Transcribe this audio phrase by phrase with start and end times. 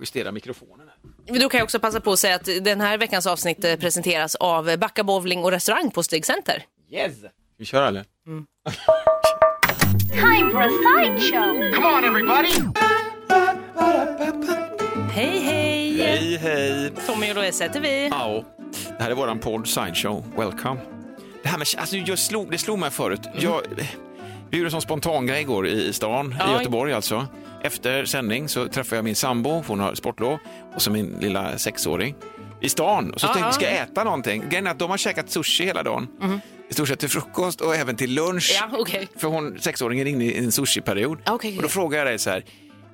[0.00, 0.90] justera mikrofonen.
[1.26, 4.34] Då kan jag också passa på att säga att den här veckans avsnitt eh, presenteras
[4.34, 6.64] av Backa Bowling och restaurang på Stig Center.
[6.90, 7.12] Yes!
[7.56, 8.04] Vi kör eller?
[10.10, 11.72] Time for a sideshow.
[11.74, 12.52] Come on, everybody!
[15.12, 15.98] Hej, hej!
[16.00, 16.92] Hej, hej!
[17.06, 18.08] Tommy och Louise heter vi.
[18.10, 18.44] Ja,
[18.98, 20.24] det här är våran podd Sideshow.
[20.36, 20.80] Welcome.
[21.42, 23.20] Det här med, alltså jag slog, det slog mig förut.
[23.34, 23.62] Jag,
[24.50, 26.50] vi gjorde en sån spontan grej igår i, stan, Ja.
[26.50, 27.26] i Göteborg alltså.
[27.62, 30.38] Efter sändning så träffade jag min sambo, hon har sportlov,
[30.74, 32.14] och så min lilla sexåring
[32.60, 33.10] i stan.
[33.12, 33.52] Och så tänkte jag, ja.
[33.52, 34.44] ska äta någonting?
[34.48, 36.08] Grejen är att de har käkat sushi hela dagen.
[36.70, 38.58] I stort sett till frukost och även till lunch.
[38.60, 39.08] Ja, okej.
[39.16, 41.18] För hon, sexåringen är inne i en sushi-period.
[41.24, 42.44] Ja, okej, och då frågar jag dig så här,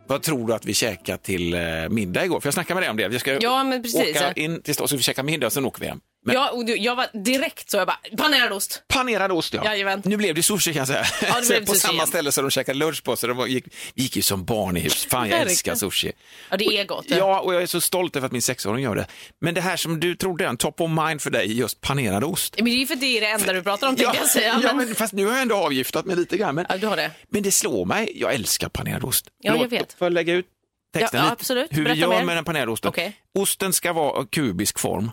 [0.07, 2.41] vad tror du att vi käkade till eh, middag igår?
[2.41, 3.09] För jag snackade med dig om det.
[3.09, 3.65] Vi ska Ja,
[4.11, 6.01] åka in till stan så vi käkar middag och sen åker vi hem.
[6.25, 8.83] Men Ja, och du, jag var direkt så jag bara, panerad ost.
[8.89, 9.65] panerad ost ja.
[9.65, 10.03] Jajamän.
[10.05, 11.05] Nu blev det sushi kan jag säga.
[11.23, 12.07] Ja, det Så blev på samma igen.
[12.07, 13.17] ställe som de käkade lunch på.
[13.17, 13.65] Så det var, gick,
[13.95, 15.07] gick ju som barn i hus.
[15.11, 16.13] Fan jag älskar sushi.
[16.51, 17.05] Ja, det är gott.
[17.09, 19.07] Ja, och jag är så stolt över att min sexåring gör det.
[19.41, 22.25] Men det här som du trodde är en top of mind för dig, just panerad
[22.25, 22.55] ost.
[22.57, 24.61] Men det är ju för det är det enda du pratar om, tänkte jag säga.
[24.63, 24.87] ja, Men...
[24.87, 26.55] men fast nu har jag ändå avgiftat mig lite grann.
[26.55, 27.11] Men, Ja, du har det.
[27.29, 29.27] men det slår mig, jag älskar panerad ost.
[29.43, 29.93] Ja, jag vet.
[29.93, 30.47] Får jag lägga ut
[30.95, 31.33] texten Ja, ja, lite?
[31.41, 31.67] absolut.
[31.71, 32.25] Hur vi Berätta gör mer.
[32.25, 32.93] med den panerade osten.
[32.97, 33.13] Mm.
[33.35, 35.11] Osten ska vara kubisk form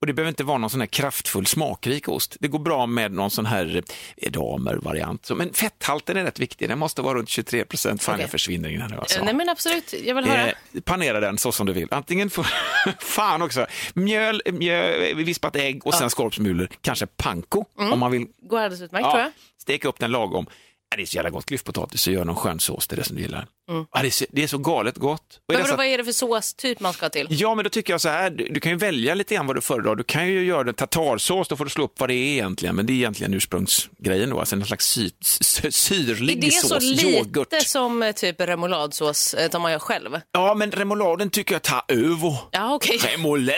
[0.00, 2.36] och det behöver inte vara någon sån här kraftfull smakrik ost.
[2.40, 3.82] Det går bra med någon sån här
[4.16, 5.26] edamer-variant.
[5.26, 8.02] Så- Men fetthalten är rätt viktig, den måste vara runt 23 procent.
[8.02, 8.22] Fan, Okej.
[8.22, 9.18] jag försvinner innan alltså.
[9.18, 9.94] Eh, Nej, men absolut.
[10.04, 10.46] Jag vill höra.
[10.46, 11.88] Eh, panera den så som du vill.
[11.90, 12.46] Antingen får,
[13.00, 16.68] fan också, mjöl, mjöl vispat ägg och sen skorpsmulor.
[16.80, 17.92] Kanske panko Mm.
[17.92, 18.26] om man vill.
[18.42, 19.32] Går alldeles utmärkt, tror jag.
[19.58, 20.46] Steka upp den lagom.
[20.92, 23.16] Ja, det är så jävla gott klyftpotatis och gör någon skön sås till det som
[23.16, 23.46] du gillar.
[23.92, 25.40] Ja, det, är så, det är så galet gott.
[25.48, 27.26] Men dessa- vad är det för såstyp man ska ha till?
[27.30, 29.56] Ja, men då tycker jag så här, du, du kan ju välja lite grann vad
[29.56, 29.94] du föredrar.
[29.96, 32.76] Du kan ju göra en tartarsås, då får du slå upp vad det är egentligen,
[32.76, 36.68] men det är egentligen ursprungsgrejen då, alltså en slags sy, sy, Är syrlig det så
[36.68, 37.62] sås, lite yoghurt.
[37.66, 40.20] som eh, typ remouladsås eh, som man gör själv?
[40.32, 42.36] Ja, men remouladen tycker jag tar över.
[42.50, 42.98] Ja, okej.
[42.98, 43.54] Remoulad,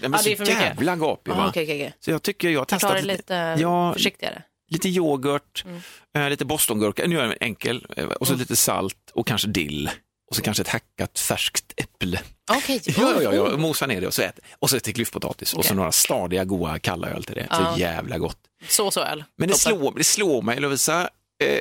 [0.00, 1.46] den är Ja, det är så för jävla gapig va?
[1.48, 1.94] okej, okej, okej.
[2.00, 4.42] Så jag tycker jag testat det lite ja, försiktigare.
[4.68, 5.80] Lite yoghurt, Mm.
[6.16, 9.48] eh, lite bostongurka, nu gör jag en enkel, eh, och så lite salt och kanske
[9.48, 9.90] dill.
[10.30, 12.20] Och så kanske ett hackat färskt äpple.
[12.50, 12.80] Okej.
[12.98, 13.56] Ja, ja, ja, ja.
[13.56, 14.38] mosa ner det och så ät.
[14.58, 17.46] Och så till klyftpotatis och så några stadiga, goda, kalla öl till det.
[17.50, 17.72] Ja.
[17.74, 18.38] Så jävla gott.
[18.68, 19.24] Så, så öl.
[19.36, 21.10] Men det slår, det slår mig, Lovisa,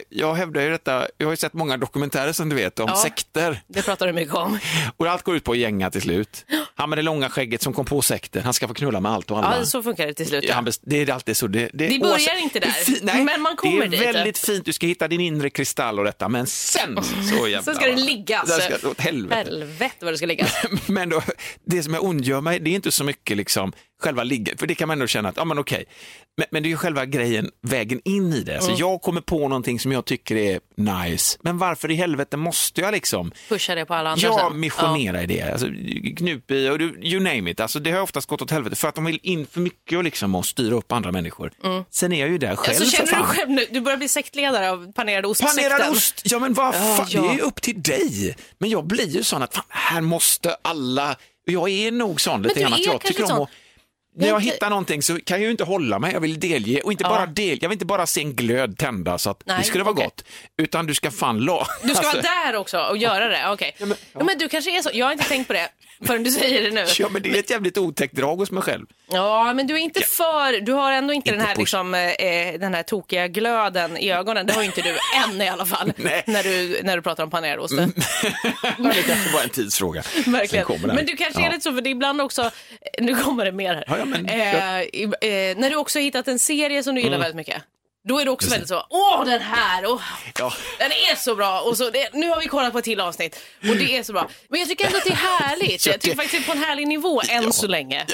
[0.09, 2.95] jag hävdar ju detta, jag har ju sett många dokumentärer som du vet om Ja.
[2.95, 3.61] sekter.
[3.67, 4.59] Det pratar du mycket om.
[4.97, 6.45] Och allt går ut på att gänga till slut.
[6.75, 9.31] Han med det långa skägget som kom på sekten, han ska få knulla med allt
[9.31, 9.57] och alla.
[9.59, 10.43] Ja, så funkar det till slut.
[10.47, 11.47] Ja, det är alltid så.
[11.47, 14.01] Det, Det börjar inte där, det är fi- nej, men man kommer Det är dit.
[14.15, 17.61] väldigt fint, du ska hitta din inre kristall och detta, men sen så jävlar.
[17.61, 18.43] Sen ska det ligga.
[18.45, 19.35] Sen ska det åt helvete.
[19.35, 20.47] Helvete vad det ska ligga.
[20.87, 21.21] Men då,
[21.65, 23.73] det som jag ondgör mig, det är inte så mycket liksom
[24.03, 25.85] själva ligga, för det kan man ändå känna att, ja men okej,
[26.37, 28.53] men, men det är ju själva grejen, vägen in i det.
[28.55, 28.79] Alltså, Mm.
[28.79, 32.91] Jag kommer på någonting som jag tycker är nice, men varför i helvete måste jag
[32.91, 34.59] liksom Pusha det på alla andra Ja, sen.
[34.59, 35.41] missionera i det.
[35.41, 35.67] Alltså,
[36.17, 37.59] Knupi och du, you name it.
[37.59, 40.03] Alltså, det har oftast gått åt helvete för att de vill in för mycket och,
[40.03, 41.51] liksom, och styra upp andra människor.
[41.91, 44.07] Sen är jag ju där Ja, själv så känner du själv nu, du börjar bli
[44.07, 45.69] sektledare av panerad ost-sekten.
[45.69, 47.21] Panerad ost, ja men vad Ja, fan, ja.
[47.21, 48.35] det är ju upp till dig.
[48.57, 52.59] Men jag blir ju sån att fan, här måste alla, jag är nog sån lite
[52.59, 53.49] grann att jag tycker om att
[54.17, 56.91] när jag hittar någonting så kan jag ju inte hålla mig, jag vill delge och
[56.91, 57.09] inte Ja.
[57.09, 59.83] bara del, jag vill inte bara se en glöd tända så att Nej, det skulle
[59.83, 60.05] vara okej.
[60.05, 60.23] gott,
[60.57, 61.67] utan du ska fan la.
[61.83, 63.75] Du ska alltså, vara där också och göra det, okej.
[63.77, 65.69] Ja, men- men, du kanske är så, jag har inte tänkt på det
[66.05, 66.85] förrän du säger det nu.
[66.99, 68.85] Ja men det är ett jävligt otäckt drag hos mig själv.
[69.11, 71.59] Ja, men du är inte för, du har ändå inte, Inte den här push.
[71.59, 74.45] liksom, eh, den här tokiga glöden i ögonen.
[74.45, 74.89] Det har ju inte du
[75.25, 75.93] än i alla fall.
[76.25, 77.77] När du, när du pratar om panerad ost.
[78.77, 80.03] det kanske bara är en tidsfråga.
[80.25, 80.65] Verkligen.
[80.81, 81.47] Men du kanske Ja.
[81.47, 82.51] är lite så, för det är ibland också,
[82.99, 83.83] nu kommer det mer här.
[83.87, 87.17] Ja, ja, men- eh, eh, när du också har hittat en serie som du gillar
[87.17, 87.63] väldigt mycket.
[88.07, 90.01] Då är det också väldigt så, åh den här, åh,
[90.39, 90.53] Ja.
[90.79, 91.61] den är så bra.
[91.61, 94.13] Och så, det, nu har vi kollat på ett till avsnitt och det är så
[94.13, 94.29] bra.
[94.49, 95.85] Men jag tycker ändå att det är härligt.
[95.87, 98.05] Jag tycker faktiskt det är på en härlig nivå än så länge.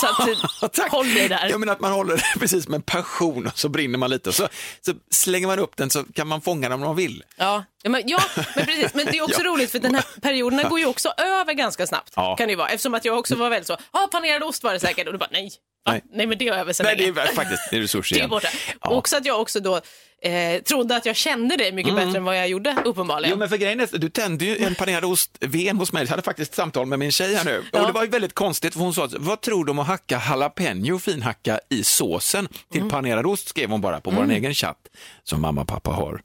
[0.00, 0.90] Så att, Tack.
[0.92, 1.48] håll dig där.
[1.50, 4.34] Ja, men att man håller det precis med passion och så brinner man lite och
[4.34, 4.48] så,
[4.86, 7.24] så slänger man upp den så kan man fånga den om man vill.
[7.36, 8.20] Ja, ja, men, ja,
[8.56, 8.94] men precis.
[8.94, 9.48] Men det är också Ja.
[9.50, 12.12] roligt för den här perioderna går ju också över ganska snabbt.
[12.16, 12.36] Ja.
[12.36, 12.68] Kan det ju vara.
[12.68, 15.06] Eftersom att jag också var väldigt så, ja panerad ost var det säkert.
[15.06, 15.50] Och du bara nej.
[15.88, 16.02] Nej.
[16.12, 16.26] Nej.
[16.26, 18.30] men det är över sen Nej, det är faktiskt det är resurser igen.
[18.30, 18.48] borta.
[18.80, 18.90] Ja.
[18.90, 19.80] Också att jag också då
[20.22, 23.32] eh, trodde att jag kände dig mycket bättre än vad jag gjorde uppenbarligen.
[23.32, 23.36] Mm.
[23.36, 26.02] Jo, men för grejen är, du tände ju en panerad ost-VM hos mig.
[26.02, 27.64] Jag hade faktiskt ett samtal med min tjej här nu.
[27.72, 27.80] Ja.
[27.80, 30.22] Och det var ju väldigt konstigt, för hon sa, vad tror du om att hacka
[30.28, 32.90] jalapeno finhacka i såsen till Mm.
[32.90, 34.78] panerad ost, skrev hon bara på vår egen chatt,
[35.24, 36.20] som mamma och pappa har.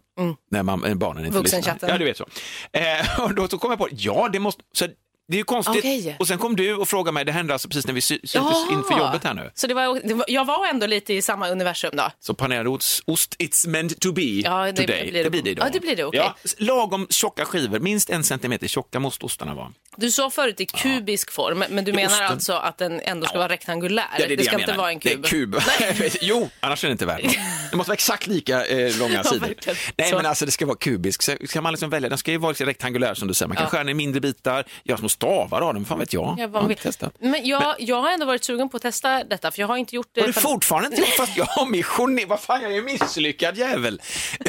[0.52, 1.58] När mamma, barnen inte får lyssna.
[1.58, 1.90] Vuxenchatten.
[1.90, 2.26] Ja, du vet så.
[2.74, 4.88] Eh, och då så kom jag på, ja, det måste, så
[5.28, 5.78] Det är ju konstigt.
[5.78, 6.16] Okej.
[6.20, 8.58] Och sen kom du och frågade mig, det hände alltså precis när vi sy- syntes
[8.72, 9.52] inför jobbet här nu.
[9.56, 12.12] Så det var, det var, jag var ändå lite i samma universum då.
[12.20, 15.02] Så panerad ost, ost, it's meant to be Ja, det today.
[15.04, 15.24] blir det.
[15.24, 15.68] det blir det idag.
[15.68, 16.20] Ja, det blir det, okej.
[16.20, 19.72] Ja, lagom tjocka skivor, minst en centimeter tjocka måste ostarna vara.
[19.98, 22.26] Du sa förut i kubisk form, men du menar osten.
[22.28, 24.06] alltså att den ändå ska vara rektangulär?
[24.20, 24.84] Ja, det är det, ska jag inte menar.
[24.84, 25.22] vara en kub?
[25.22, 25.56] Det är kub.
[26.22, 27.36] jo, annars är det inte värt något.
[27.72, 29.54] Det måste vara exakt lika eh, långa Ja, sidor.
[29.98, 31.22] Nej, men alltså det ska vara kubisk.
[31.22, 33.48] Så ska man liksom välja, den ska ju vara rektangulär som du säger.
[33.48, 36.36] Man kan skära ner i mindre bitar, göra små stavar av dem, fan vet jag.
[36.38, 37.12] Ja, Jag har inte.
[37.20, 39.96] Men jag, jag har ändå varit sugen på att testa detta, för jag har inte
[39.96, 40.22] gjort det.
[40.22, 42.30] Har du för- fortfarande inte gjort fast jag har missionerat?
[42.30, 44.02] Vad fan, jag är ju misslyckad jävel.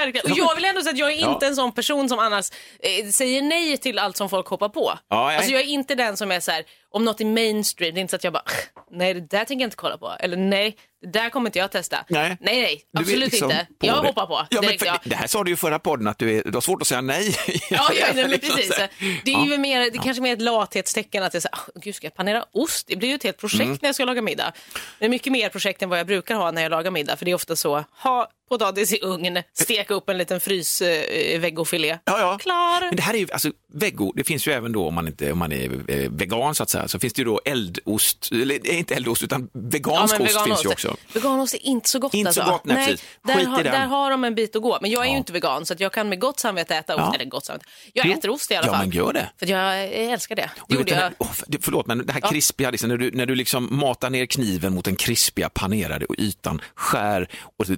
[0.00, 0.32] Verkligen.
[0.32, 1.48] Och jag vill ändå säga att jag är inte Ja.
[1.48, 4.98] en sån person som annars eh, säger nej till allt som folk hoppar på.
[5.08, 7.94] Ja, jag- Alltså jag är inte den som är så här, om något är mainstream,
[7.94, 8.44] det är inte så att jag bara,
[8.90, 10.12] nej det där tänker jag inte kolla på.
[10.20, 12.04] Eller nej, där kommer inte jag testa.
[12.08, 12.36] Nej.
[12.40, 13.66] nej, nej är absolut liksom inte.
[13.80, 14.08] Jag det.
[14.08, 14.46] hoppar på.
[14.50, 15.00] Ja, men direkt, för, ja.
[15.04, 17.00] Det här sa du ju förra podden, att du, är, du har svårt att säga
[17.00, 17.36] nej.
[17.46, 18.76] Ja, ja, nej, men Liksom precis.
[19.24, 21.94] Det är ju mer, det är kanske mer ett lathetstecken att jag säger, oh, gud
[21.94, 22.86] ska jag panera ost?
[22.86, 23.78] Det blir ju ett helt projekt Mm.
[23.82, 24.52] när jag ska laga middag.
[24.98, 27.24] Det är mycket mer projekt än vad jag brukar ha när jag lagar middag, för
[27.24, 31.98] det är ofta så, ha potatis i ugn, steka upp en liten frys eh, vegofilé.
[32.04, 32.38] Ja, ja.
[32.38, 32.80] Klar.
[32.80, 35.32] Men det här är ju, alltså veggo, det finns ju även då om man inte
[35.32, 38.70] om man är eh, vegan så att säga, så finns det ju då eldost, eller
[38.70, 40.93] inte eldost utan vegansk ost finns ju också.
[41.12, 42.52] Veganost är inte så gott Inte så alltså.
[42.52, 43.04] gott, nej, precis.
[43.22, 43.72] där, Skit i har, den.
[43.72, 44.78] där har de en bit att gå.
[44.80, 45.16] Men jag är ju Ja.
[45.18, 47.02] inte vegan så att jag kan med gott samvete äta ost.
[47.06, 47.14] Ja.
[47.14, 47.66] Eller gott samvete.
[47.92, 48.12] Jag Jo.
[48.18, 48.80] äter ost i alla Ja, fall.
[48.86, 49.30] men gör det.
[49.38, 50.50] För jag älskar det.
[50.68, 51.28] Det gjorde jag.
[51.46, 54.74] det- förlåt, men det här krispiga, liksom, när, du, när du liksom matar ner kniven
[54.74, 57.76] mot den krispiga panerade ytan, skär och så,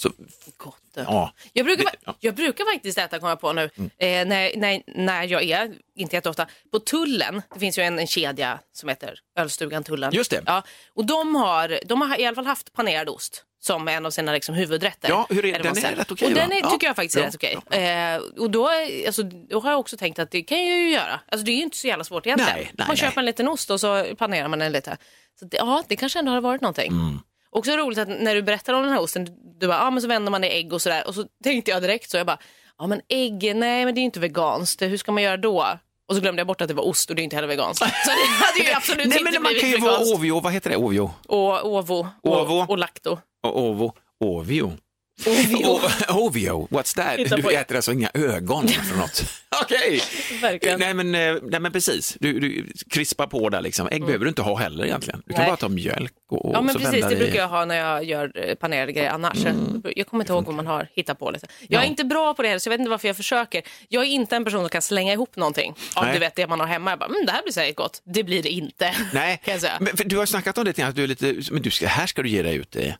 [0.00, 0.10] så
[0.56, 0.76] Gott.
[0.94, 1.32] ja.
[1.52, 2.10] Jag brukar, Det- ja.
[2.10, 2.16] Mm.
[2.20, 3.62] jag brukar faktiskt äta, kommer jag på nu,
[3.98, 7.42] eh, när, när, när jag är, inte jätteofta, på Tullen.
[7.54, 10.12] Det finns ju en, en kedja som heter Ölstugan Tullen.
[10.14, 10.42] Just det.
[10.46, 10.62] Ja,
[10.94, 14.32] och de har, de har i alla fall haft panerad ost som en av sina
[14.32, 15.08] liksom, huvudrätter.
[15.08, 16.70] Ja, hur är- vad den är rätt okej, Och den är, Ja.
[16.70, 17.82] tycker jag faktiskt är Ja, rätt okej.
[17.84, 20.90] Eh, och då, är- alltså, då har jag också tänkt att det kan jag ju
[20.92, 21.20] göra.
[21.28, 22.52] Alltså, det är ju inte så jävla svårt egentligen.
[22.54, 22.96] Nej, nej, man nej.
[22.96, 24.96] köper en liten ost och så panerar man den lite.
[25.38, 26.92] Så det, ja, det kanske ändå har varit någonting.
[26.92, 27.18] Mm.
[27.50, 29.28] Också roligt att när du berättar om den här osten,
[29.60, 31.06] du bara, ja men så vänder man i ägg och sådär.
[31.06, 32.38] Och så tänkte jag direkt så, jag bara,
[32.78, 35.66] ja men ägg, nej men det är ju inte veganskt, hur ska man göra då?
[36.08, 37.84] Och så glömde jag bort att det var ost och det är inte heller veganskt.
[38.04, 40.14] Så det hade ju absolut Nej, inte men man kan ju vara.
[40.14, 40.76] Ovio, vad heter det?
[40.76, 41.10] Ovio?
[41.26, 42.66] Och ovo och, Ovo.
[42.68, 43.18] och lakto.
[43.42, 43.92] Och Ovo?
[44.24, 44.72] Ovio?
[45.26, 45.80] Ovio.
[46.08, 47.42] Ovio, what's that?
[47.42, 49.24] Du äter alltså inga ögon för något?
[49.62, 50.00] Okej.
[50.42, 50.80] Verkligen.
[50.80, 53.88] Nej men, eh, nej men precis, du, du krispar på där liksom.
[53.90, 55.22] Ägg behöver du inte ha heller egentligen.
[55.26, 55.50] Du kan Nej.
[55.50, 58.32] bara ta mjölk och, Ja men precis, det i- brukar jag ha när jag gör
[58.48, 59.38] eh, panerade grejer annars.
[59.96, 61.46] Jag kommer inte ihåg vad man har hittat på lite.
[61.68, 61.90] Jag är Ja.
[61.90, 63.62] inte bra på det här så jag vet inte varför jag försöker.
[63.88, 66.12] Jag är inte en person som kan slänga ihop någonting av Nej.
[66.14, 66.90] du vet det man har hemma.
[66.90, 68.02] Jag bara, mm, det här blir säkert gott.
[68.14, 68.94] Det blir det inte.
[69.12, 69.42] Nej,
[69.80, 72.22] men du har snackat om det, att du är lite, men du ska, här ska
[72.22, 72.94] du ge dig ut i.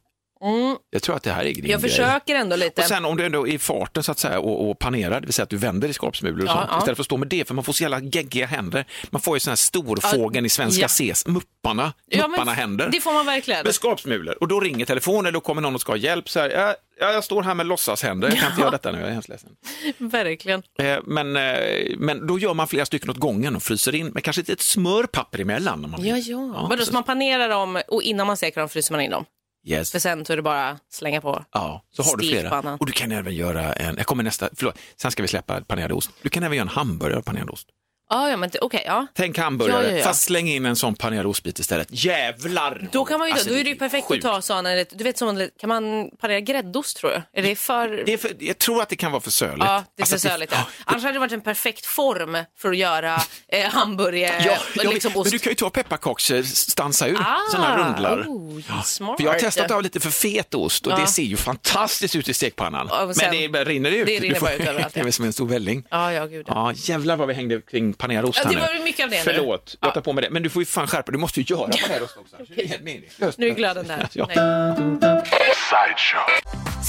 [0.90, 1.70] Jag tror att det här är din Mm.
[1.70, 1.90] Jag grej.
[1.90, 2.80] försöker ändå lite.
[2.82, 5.26] Och sen om du ändå är i farten så att säga och, och panerar, det
[5.26, 6.78] vill säga att du vänder i skorpsmulor och Ja, sånt, ja.
[6.78, 8.84] istället för att stå med det, för man får så jävla geggiga händer.
[9.10, 10.86] Man får ju sån här storfågeln i Svenska ja.
[10.86, 12.88] Ses, Mupparna, Ja, men Mupparna händer.
[12.92, 13.64] Det får man verkligen.
[13.64, 16.28] Med skorpsmulor och då ringer telefonen eller då kommer någon och ska ha hjälp.
[16.30, 18.98] Så här, ja, ja, jag står här med låtsashänder, jag kan inte göra detta nu,
[18.98, 19.50] jag är hemskt ledsen.
[19.98, 20.62] Verkligen.
[20.78, 21.52] Eh, Men, eh,
[21.96, 25.40] men då gör man flera stycken åt gången och fryser in med kanske ett smörpapper
[25.40, 25.84] emellan.
[25.84, 26.28] Om man Ja, vill.
[26.28, 26.66] ja.
[26.70, 29.24] Vadå, så- så man panerar dem och innan man steker dem fryser man in dem?
[29.64, 29.92] Yes.
[29.92, 31.44] För sen så är det bara slänga på.
[31.52, 32.76] Ja, så har du flera.
[32.80, 35.92] Och du kan även göra en, jag kommer nästa, förlåt, sen ska vi släppa panerad
[35.92, 36.10] ost.
[36.22, 37.68] Du kan även göra en hamburgare av panerad ost.
[38.10, 39.06] Ah, ja, men det- okej, ja.
[39.14, 40.04] Tänk hamburgare, Ja, ja, ja.
[40.04, 41.88] fast släng in en sån panerad ostbit istället.
[41.90, 42.88] Jävlar!
[42.92, 44.24] Då, kan man ju, Alltså, då är det ju perfekt sjukt.
[44.24, 47.22] att ta sådana, du vet sån, kan man parera gräddost tror jag?
[47.32, 48.02] Är det för...
[48.06, 49.58] Det är för, jag tror att det kan vara för söligt.
[49.64, 50.52] Ja, det är för Alltså, söligt.
[50.52, 50.66] Ja.
[50.84, 55.12] Annars hade det varit en perfekt form för att göra eh, hamburgare, Ja, ja, liksom
[55.12, 55.30] men ost.
[55.30, 58.24] du kan ju ta pepparkaks, eh, ur Ah, sådana rundlar.
[58.28, 59.16] oh, smart.
[59.16, 62.28] För jag har testat av lite för fet ost och det ser ju fantastiskt ut
[62.28, 62.88] i stekpannan.
[62.88, 64.06] Sen- men det rinner ut.
[64.06, 65.84] det rinner Du får- bara ut överallt, Det som en stor välling.
[65.90, 66.46] Ja, ja, gud.
[66.48, 68.60] Ja, jävlar vad vi hängde kring panerad ost Ja, det nu.
[68.60, 69.22] var mycket av det nu.
[69.24, 69.92] Förlåt, jag Ja.
[69.94, 70.30] tar på mig det.
[70.30, 72.36] Men du får ju fan skärpa Du måste ju göra panerad ost också.
[72.82, 73.38] Meningslöst.
[73.38, 74.08] Nu är glöden där.
[74.12, 74.28] Ja.
[74.36, 75.24] Nej.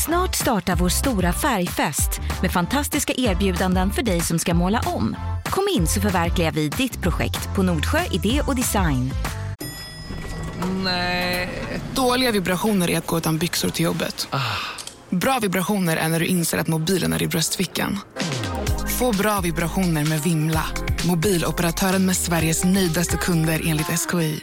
[0.06, 5.16] Snart startar vår stora färgfest med fantastiska erbjudanden för dig som ska måla om.
[5.50, 9.14] Kom in så förverkligar vi ditt projekt på Nordsjö Idé och Design.
[11.94, 14.28] Dåliga vibrationer är att gå utan byxor till jobbet.
[15.10, 18.00] Bra vibrationer är när du inser att mobilen är i bröstfickan.
[19.00, 20.66] Få bra vibrationer med Vimla.
[21.08, 24.40] Mobiloperatören med Sveriges nöjdaste kunder enligt SKI.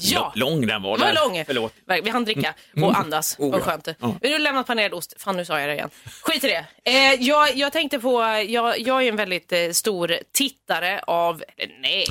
[0.00, 0.32] Ja!
[0.34, 0.98] Lång den var.
[0.98, 1.14] Där.
[1.14, 1.44] lång.
[1.46, 1.74] Förlåt.
[2.02, 3.36] Vi hann dricka och andas.
[3.38, 3.64] Oh, Vad ja.
[3.64, 3.88] skönt.
[4.00, 4.14] Ja.
[4.20, 5.14] Vill du lämna panerad ost?
[5.22, 5.90] Fan, nu sa jag det igen.
[6.22, 6.64] Skit i det.
[6.84, 11.42] Eh, jag, jag tänkte på, jag, jag är en väldigt eh, stor tittare av,
[11.82, 12.06] nej,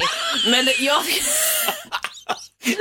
[0.52, 1.02] men jag...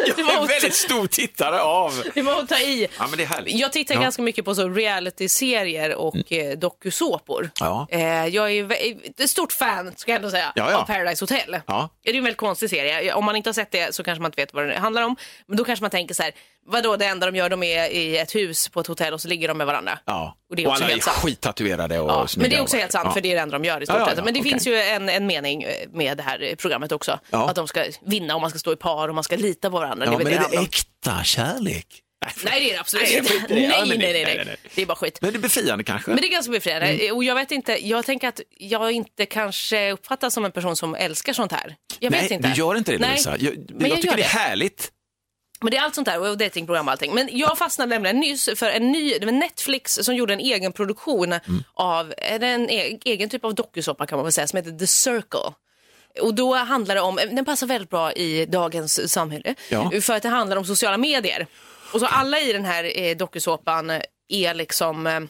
[0.07, 2.03] Jag är en väldigt stor tittare av.
[2.15, 2.89] Det var att ta i.
[2.99, 3.55] Ja, men det är härligt.
[3.59, 3.97] Jag tittar Ja.
[3.97, 4.03] Mm.
[4.05, 7.51] ganska mycket på så reality-serier och eh, dokusåpor.
[7.61, 7.87] Ja.
[7.91, 10.77] Eh, jag är vä- ett stort fan, ska jag ändå säga, Ja, ja.
[10.79, 11.61] av Paradise Hotel.
[11.67, 11.89] Ja.
[12.05, 13.15] Det är en väldigt konstig serie.
[13.15, 15.17] Om man inte har sett det så kanske man inte vet vad det handlar om.
[15.47, 16.33] Men då kanske man tänker så här,
[16.67, 19.29] vadå det enda de gör, de är i ett hus på ett hotell och så
[19.29, 19.99] ligger de med varandra.
[20.05, 20.37] Ja.
[20.51, 21.17] Och det är också alla är sant.
[21.17, 23.13] skittatuerade och Ja, men det är också och- helt sant, ja.
[23.15, 24.17] för det är det enda de gör i stort sett.
[24.19, 24.53] ja, Men det okej.
[24.53, 27.19] finns ju en, en mening eh, med det här programmet också.
[27.31, 27.49] Ja.
[27.49, 29.79] Att de ska vinna och man ska stå i par och man ska lita på
[29.79, 30.07] varandra.
[30.07, 31.87] Ja, det men väl är det det äkta kärlek?
[32.45, 33.33] Nej, det är det absolut Nej, inte.
[33.49, 33.55] det.
[33.55, 34.45] Nej, nej, det- nej, nej, nej, nej.
[34.47, 34.57] nej.
[34.75, 35.19] Det är bara skit.
[35.21, 36.11] Men det är befriande kanske?
[36.11, 36.87] Men det är ganska befriande.
[36.89, 37.17] Mm.
[37.17, 40.95] Och jag vet inte, jag tänker att jag inte kanske uppfattas som en person som
[40.95, 41.77] älskar sånt här.
[41.99, 42.49] Jag Nej, vet inte.
[42.49, 43.09] du gör inte det Nej.
[43.11, 43.37] Lovisa.
[43.39, 44.39] Jag, Men jag jag tycker det är det.
[44.39, 44.91] härligt.
[45.61, 47.15] Men det är allt sånt där och datingprogram och allting.
[47.15, 50.73] Men jag fastnade nämligen nyss för en ny, det var Netflix som gjorde en egen
[50.73, 51.65] produktion Mm.
[51.75, 55.53] av, en e- egen typ av dokusåpa kan man väl säga, som heter The Circle.
[56.21, 59.91] Och då handlar det om, den passar väldigt bra i dagens samhälle, Ja.
[60.03, 61.47] för att det handlar om sociala medier.
[61.93, 63.91] Och så alla i den här eh, dokusåpan
[64.29, 65.21] är liksom, eh,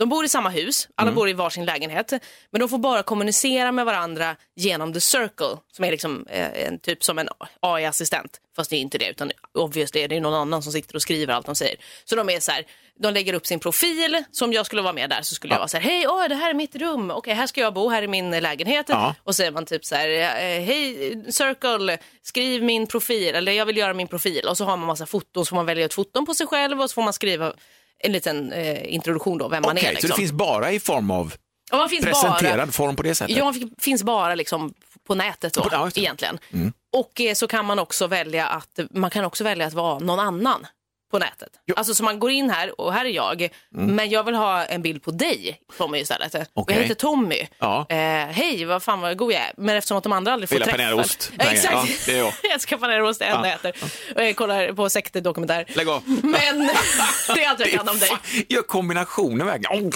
[0.00, 1.14] de bor i samma hus, alla Mm.
[1.14, 2.12] bor i varsin lägenhet,
[2.50, 6.78] men de får bara kommunicera med varandra genom The Circle, som är liksom eh, en
[6.78, 7.28] typ som en
[7.60, 8.40] AI-assistent.
[8.56, 11.34] Fast det är inte det, utan obviously är det någon annan som sitter och skriver
[11.34, 11.76] allt de säger.
[12.04, 12.64] Så de är så här,
[13.02, 15.68] de lägger upp sin profil, som jag skulle vara med där så skulle jag vara
[15.68, 18.02] så här, hej, åh, det här är mitt rum, okej, här ska jag bo, här
[18.02, 18.86] är min lägenhet.
[18.88, 19.14] Ja.
[19.24, 23.66] Och så är man typ så här, eh, hej, Circle, skriv min profil, eller jag
[23.66, 24.46] vill göra min profil.
[24.48, 26.80] Och så har man massa foton, så får man välja ut foton på sig själv
[26.80, 27.52] och så får man skriva
[28.00, 29.92] en liten eh, introduktion då, vem man Okej, är.
[29.92, 30.08] Liksom.
[30.08, 31.34] så det finns bara i form av
[31.90, 33.36] finns presenterad bara, form på det sättet?
[33.36, 34.74] Ja, man finns bara liksom
[35.06, 36.38] på nätet då, Ja, egentligen.
[36.92, 40.18] Och eh, så kan man också välja att man kan också välja att vara någon
[40.20, 40.66] annan
[41.10, 41.48] på nätet.
[41.66, 41.74] Jo.
[41.76, 44.82] Alltså så man går in här och här är jag, men jag vill ha en
[44.82, 46.34] bild på dig Tommy istället.
[46.34, 46.76] Och Okej.
[46.76, 47.46] jag heter Tommy.
[47.58, 47.86] Ja.
[47.88, 49.52] Eh, Hej, vad fan vad god jag är.
[49.56, 50.78] Men eftersom att de andra aldrig får Vill ha träffa...
[50.82, 51.32] Panera-ost?
[51.38, 51.72] Ja, exakt.
[51.74, 52.32] ja, det är jag.
[52.42, 53.74] jag ska Panera-ost, det enda jag äter.
[54.16, 55.64] Och jag kollar på sektdokumentär.
[55.68, 56.02] Lägg av.
[56.22, 56.58] Men
[57.34, 58.10] det är allt jag kan om dig.
[58.48, 59.92] Gör kombinationen verkligen.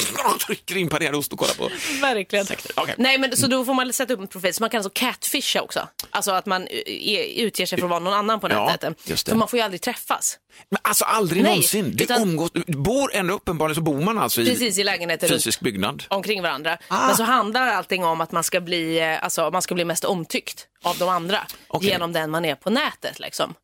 [0.47, 1.71] Trycker in panerad ost och kollar på.
[2.01, 2.47] Verkligen.
[2.75, 2.95] Okej.
[2.99, 4.55] Nej, men så då får man sätta upp en profil.
[4.55, 5.89] Så man kan alltså catfisha också.
[6.11, 8.99] Alltså att man eh, utger sig för att vara någon annan på Ja, nätet.
[9.05, 9.29] det.
[9.29, 10.39] För man får ju aldrig träffas.
[10.71, 11.97] Men alltså aldrig Nej, någonsin.
[11.97, 15.29] Det utan- umgås, du bor ändå uppenbarligen så bor man alltså i Precis i lägenheter
[15.29, 16.05] fysisk byggnad.
[16.09, 16.79] omkring varandra.
[16.89, 17.07] Ah.
[17.07, 20.05] Men så handlar allting om att man ska bli, eh, alltså, man ska bli mest
[20.05, 21.89] omtyckt av de andra Okej.
[21.91, 23.19] genom den man är på nätet.
[23.21, 23.55] Liksom.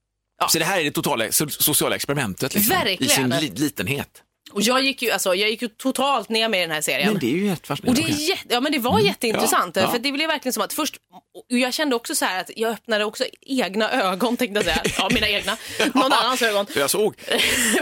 [0.50, 4.08] Så det här är det totala so- sociala experimentet liksom, i sin li- litenhet.
[4.52, 7.12] Och jag gick, ju, alltså, jag gick ju totalt ner med den här serien.
[7.12, 9.76] Men det är ju Och det, är jätte, ja, men det var jätteintressant.
[9.76, 9.90] Ja, ja.
[9.90, 10.96] För det blev verkligen som att först,
[11.50, 14.82] och jag kände också så här att jag öppnade också egna ögon tänkte jag säga.
[14.98, 15.56] Ja, mina egna.
[15.94, 16.66] Någon annans ögon.
[16.76, 17.14] Jag såg.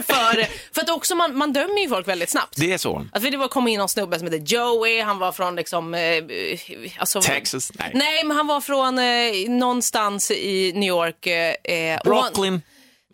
[0.06, 2.56] för, för att också man, man dömer ju folk väldigt snabbt.
[2.56, 2.96] Det är så.
[2.96, 5.94] Alltså, för det var, kom in någon snubbe som hette Joey, han var från liksom...
[5.94, 6.24] Eh,
[6.98, 7.72] alltså, Texas?
[7.74, 7.90] Nej.
[7.94, 11.26] Nej, men han var från eh, någonstans i New York.
[11.26, 12.62] Eh, eh, Brooklyn.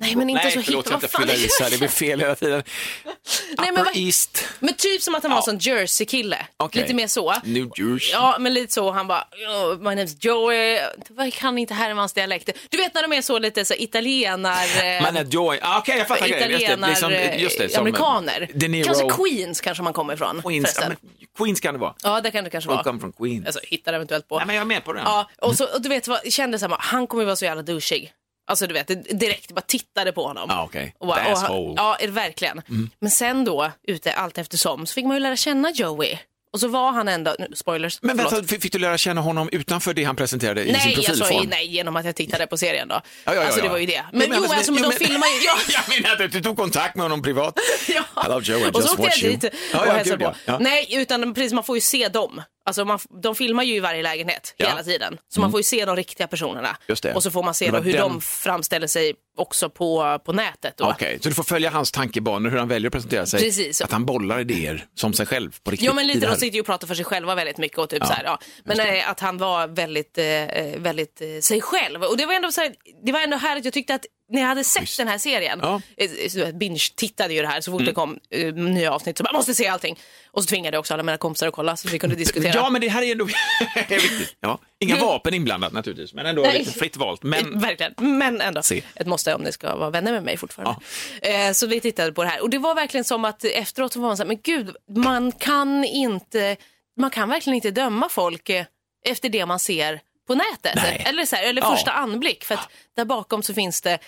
[0.01, 0.91] Nej, men inte Nej, så förlåt hip.
[0.91, 1.23] jag Vad inte fan?
[1.23, 1.71] fylla i så här.
[1.71, 2.63] Det blir fel hela tiden.
[3.59, 6.47] Nej, men Upper East, Men typ som att han var en sån Jersey-kille.
[6.57, 6.83] Okej.
[6.83, 7.35] Lite mer så.
[7.45, 8.11] New Jersey.
[8.13, 8.91] Ja, men lite så.
[8.91, 10.81] Han bara, "Oh, my name's Joey.
[11.17, 12.51] Jag kan inte Hermans dialekt.
[12.71, 15.03] Du vet när de är så lite så italienar...
[15.03, 15.59] Man är Joy.
[15.63, 16.85] Ah, Okej, jag fattar grejen.
[16.91, 17.37] Just det.
[17.39, 18.51] Just som amerikaner.
[18.55, 18.85] De Niro.
[18.85, 20.43] Kanske Queens kanske man kommer ifrån.
[20.43, 20.79] Queens.
[20.81, 20.97] Ja, men,
[21.39, 21.95] Queens kan det vara.
[22.03, 22.83] Ja, det kan det kanske vara.
[22.83, 23.47] From Queens.
[23.47, 24.37] Alltså, hittar eventuellt på.
[24.37, 25.01] Nej, men jag är med på det.
[25.05, 27.45] Ja, och, så, och du vet vad, jag kände så här, han kommer vara så
[27.45, 28.13] jävla douchig.
[28.47, 30.47] Alltså du vet, direkt bara tittade på honom.
[30.49, 30.95] Ja, okej.
[30.99, 31.75] Och bara, och.
[31.77, 32.63] Ja, verkligen.
[33.01, 36.19] Men sen då, ute allt eftersom, så fick man ju lära känna Joey.
[36.53, 39.49] Och så var han ändå, nu, spoilers, Men vänta, fick fick du lära känna honom
[39.53, 41.51] utanför det han presenterade i sin Nej, alltså, profilform?
[41.51, 42.95] nej, genom att jag tittade på serien då.
[42.95, 43.93] Ja, ja, ja, alltså det var ju det.
[43.93, 45.45] Jag Men menar, jo, alltså, men de filmar ju...
[45.47, 45.57] Ja.
[45.69, 47.59] jag menar att du tog kontakt med honom privat.
[47.89, 48.03] Ja.
[48.23, 50.59] Hello Joe, I och så just åkte jag dit och ja, hälsade på.
[50.61, 52.43] Nej, utan precis, man får ju se dem.
[52.67, 54.69] Alltså man, de filmar ju i varje lägenhet Ja.
[54.69, 55.19] hela tiden.
[55.29, 56.77] Så man får ju se de riktiga personerna.
[57.15, 60.81] Och så får man se hur den- de framställer sig också på, på nätet.
[60.81, 63.41] Okej, så du får följa hans tankebanor, hur han väljer att presentera sig.
[63.41, 63.81] Precis.
[63.81, 65.87] Att han bollar idéer som sig själv på riktigt.
[65.87, 67.99] Ja men lite, de sitter ju och pratar för sig själva väldigt mycket och typ
[68.01, 68.39] Ja, så här, ja.
[68.65, 72.03] Men eh, att han var väldigt, eh, eh, väldigt eh, sig själv.
[72.03, 72.75] Och det var ändå så här,
[73.07, 75.81] det var ändå härligt, jag tyckte att när jag hade sett den här serien, Ja.
[75.97, 77.87] eh, jag binge-tittade ju det här så fort Mm.
[77.87, 79.99] det kom eh, nya avsnitt så man måste se allting.
[80.31, 82.53] Och så tvingade jag också alla mina kompisar att kolla så vi kunde diskutera.
[82.55, 83.25] Ja, men det här är ändå
[83.89, 84.37] viktigt.
[84.41, 84.59] Ja.
[84.81, 86.59] Inga vapen inblandat naturligtvis, men ändå Nej.
[86.59, 87.23] lite fritt valt.
[87.23, 88.83] Men Verkligen, men ändå Se.
[88.95, 90.77] ett måste om ni ska vara vänner med mig fortfarande.
[91.23, 94.01] Eh, så vi tittade på det här och det var verkligen som att efteråt så
[94.01, 96.57] var man så här, men gud, man kan inte,
[97.01, 98.65] man kan verkligen inte döma folk eh,
[99.07, 100.75] efter det man ser på nätet.
[100.77, 101.03] Nej.
[101.09, 101.71] Eller, så här, eller Ja.
[101.77, 103.99] första anblick, för att där bakom så finns det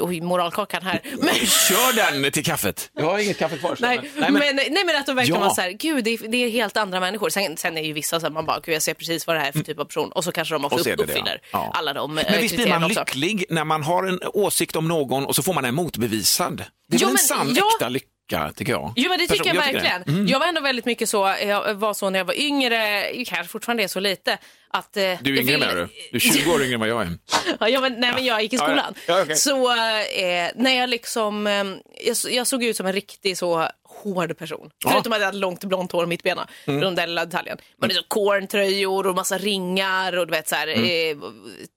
[0.00, 1.00] oj, moralkakan här.
[1.18, 2.90] Men, Kör den till kaffet.
[2.94, 3.76] Jag har inget kaffe kvar.
[3.76, 5.46] så- nej, men, nej, men att de verkligen Ja.
[5.48, 7.30] var så här, gud det är, det är helt andra människor.
[7.30, 9.40] Sen, sen är ju vissa så här, man bara, gud jag ser precis vad det
[9.40, 10.12] här är för typ av person.
[10.12, 11.48] Och så kanske de också är det uppfyller ja.
[11.52, 11.70] Ja.
[11.74, 13.00] alla de eh, Men visst blir man också.
[13.00, 16.64] lycklig när man har en åsikt om någon och så får man en motbevisad.
[16.88, 17.68] Det är Jo, väl en men- sann ja.
[17.76, 18.06] äkta lycka,
[18.54, 18.92] tycker jag.
[18.96, 19.72] Jo men det tycker Person- jag, det.
[19.72, 20.02] verkligen.
[20.02, 20.26] Mm.
[20.26, 23.82] Jag var ändå väldigt mycket så, jag var så när jag var yngre, kanske fortfarande
[23.82, 24.38] är så lite.
[24.74, 25.88] Att, eh, Du är jag yngre ville- menar du?
[26.10, 27.08] Du är 20 år yngre än vad jag är.
[27.68, 28.68] Ja, men, nej, men jag gick i Ja, ja.
[28.68, 28.94] skolan.
[29.06, 29.36] Ja, okej.
[29.36, 31.64] Så eh, när jag liksom, eh,
[32.06, 33.68] jag, jag såg ut som en riktig så
[34.02, 34.70] hård person.
[34.78, 34.90] Ja.
[34.90, 34.92] Mm.
[34.94, 36.48] Förutom att jag hade långt blont hår och mittbena.
[36.64, 37.58] Den där lilla detaljen.
[37.78, 41.16] Men det är så corntröjor och massa ringar och du vet så här, eh,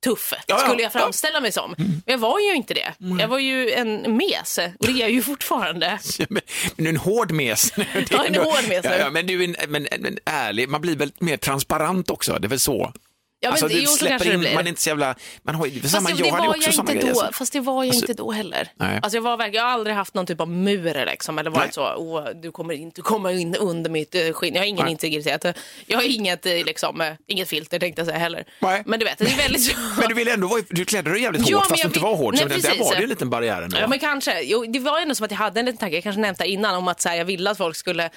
[0.03, 0.43] tuff Mm.
[0.47, 0.99] Ja, ja, skulle jag ja.
[0.99, 1.75] framställa mig som.
[1.77, 2.93] Men jag var ju inte det.
[3.19, 5.99] Jag var ju en mes och det är jag ju fortfarande.
[6.29, 6.41] Men,
[6.75, 7.73] men du är en hård mes.
[8.09, 8.85] Ja, en hård mes.
[8.85, 12.33] Ja, ja, men du är en, men, men ärlig, man blir väl mer transparent också,
[12.39, 12.93] det är väl så?
[13.39, 15.79] Ja, men alltså, det- du jo, släpper in, man är inte så jävla, man har
[15.81, 17.13] Fast samma, det, jag hade också inte grejer.
[17.13, 17.29] då.
[17.33, 18.67] Fast det var jag Alltså- inte då heller.
[18.75, 18.99] Nej.
[19.01, 21.59] Alltså jag, var jag har aldrig haft någon typ av mur liksom, eller Nej.
[21.59, 24.53] varit så, Åh, du kommer inte komma in under mitt eh, skinn.
[24.53, 24.91] Jag har ingen Nej.
[24.91, 25.57] integritet.
[25.85, 28.45] Jag har inget, eh, liksom, eh, inget filter tänkte jag säga heller.
[28.59, 28.83] Nej.
[28.85, 29.75] Men du vet, det är väldigt.
[29.99, 31.99] Men du ville ändå vara, du klädde dig jävligt Ja, hårt men fast du inte
[31.99, 32.33] var hård.
[32.33, 32.79] Nej, så där precis.
[32.79, 33.77] var det en liten barriär ändå.
[33.79, 34.41] Ja men kanske.
[34.41, 36.47] Jo, det var ändå som att jag hade en liten tanke, jag kanske nämnt det
[36.47, 38.09] innan, om att så här, jag ville att folk skulle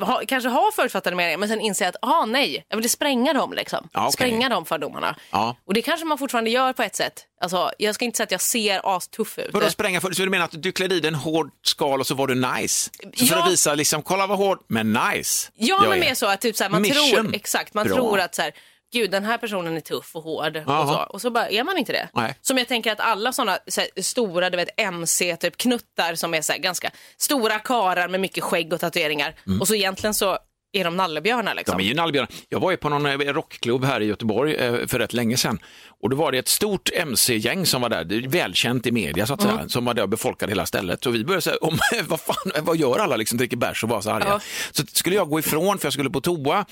[0.00, 3.52] ha, kanske ha förutfattade meningar men sen inse att, ah nej, jag ville spränga dem
[3.52, 3.88] liksom.
[3.92, 4.12] Ja, okej.
[4.12, 5.16] Spränga de fördomarna.
[5.30, 5.56] Ja.
[5.66, 7.24] Och det kanske man fortfarande gör på ett sätt.
[7.40, 9.50] Alltså, jag ska inte säga att jag ser astuff ut.
[9.52, 10.12] Vadå spränga för?
[10.12, 12.34] Så du menar att du klädde i dig en hård skal och så var du
[12.34, 12.90] nice?
[13.16, 13.44] För Ja.
[13.44, 15.50] att visa liksom, kolla vad hård, men nice.
[15.54, 17.10] Ja, men mer så att typ, så här, man Mission.
[17.24, 17.96] tror, exakt, man Bra.
[17.96, 18.52] tror att så här,
[18.94, 20.56] gud den här personen är tuff och hård.
[20.56, 22.08] Och så, och så bara är man inte det.
[22.12, 22.34] Nej.
[22.40, 26.42] Som jag tänker att alla sådana så stora, du vet MC typ knuttar som är
[26.42, 29.34] så ganska stora karar med mycket skägg och tatueringar.
[29.60, 30.38] Och så egentligen så
[30.74, 31.72] är de nallebjörnar liksom.
[31.74, 31.78] Mm.
[31.78, 32.30] De är ju nallebjörnar.
[32.48, 35.58] Jag var ju på någon eh, rockklubb här i Göteborg eh, för rätt länge sedan.
[36.00, 39.26] Och då var det ett stort MC-gäng som var där, det är välkänt i media
[39.26, 39.56] så att Mm.
[39.56, 41.06] säga, som var där och befolkade hela stället.
[41.06, 44.00] Och vi började säga, om, vad fan, vad gör alla liksom, dricker bärs och var
[44.00, 44.26] så arga.
[44.28, 44.40] Ja.
[44.72, 46.64] Så skulle jag gå ifrån för jag skulle på toa,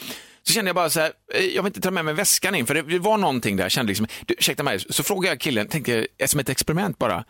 [0.42, 2.66] så kände jag bara så här, eh, jag vill inte ta med mig väskan in,
[2.66, 5.68] för det, var någonting där, jag kände liksom, du, ursäkta mig, så frågade jag killen,
[5.68, 7.24] tänkte som ett experiment bara,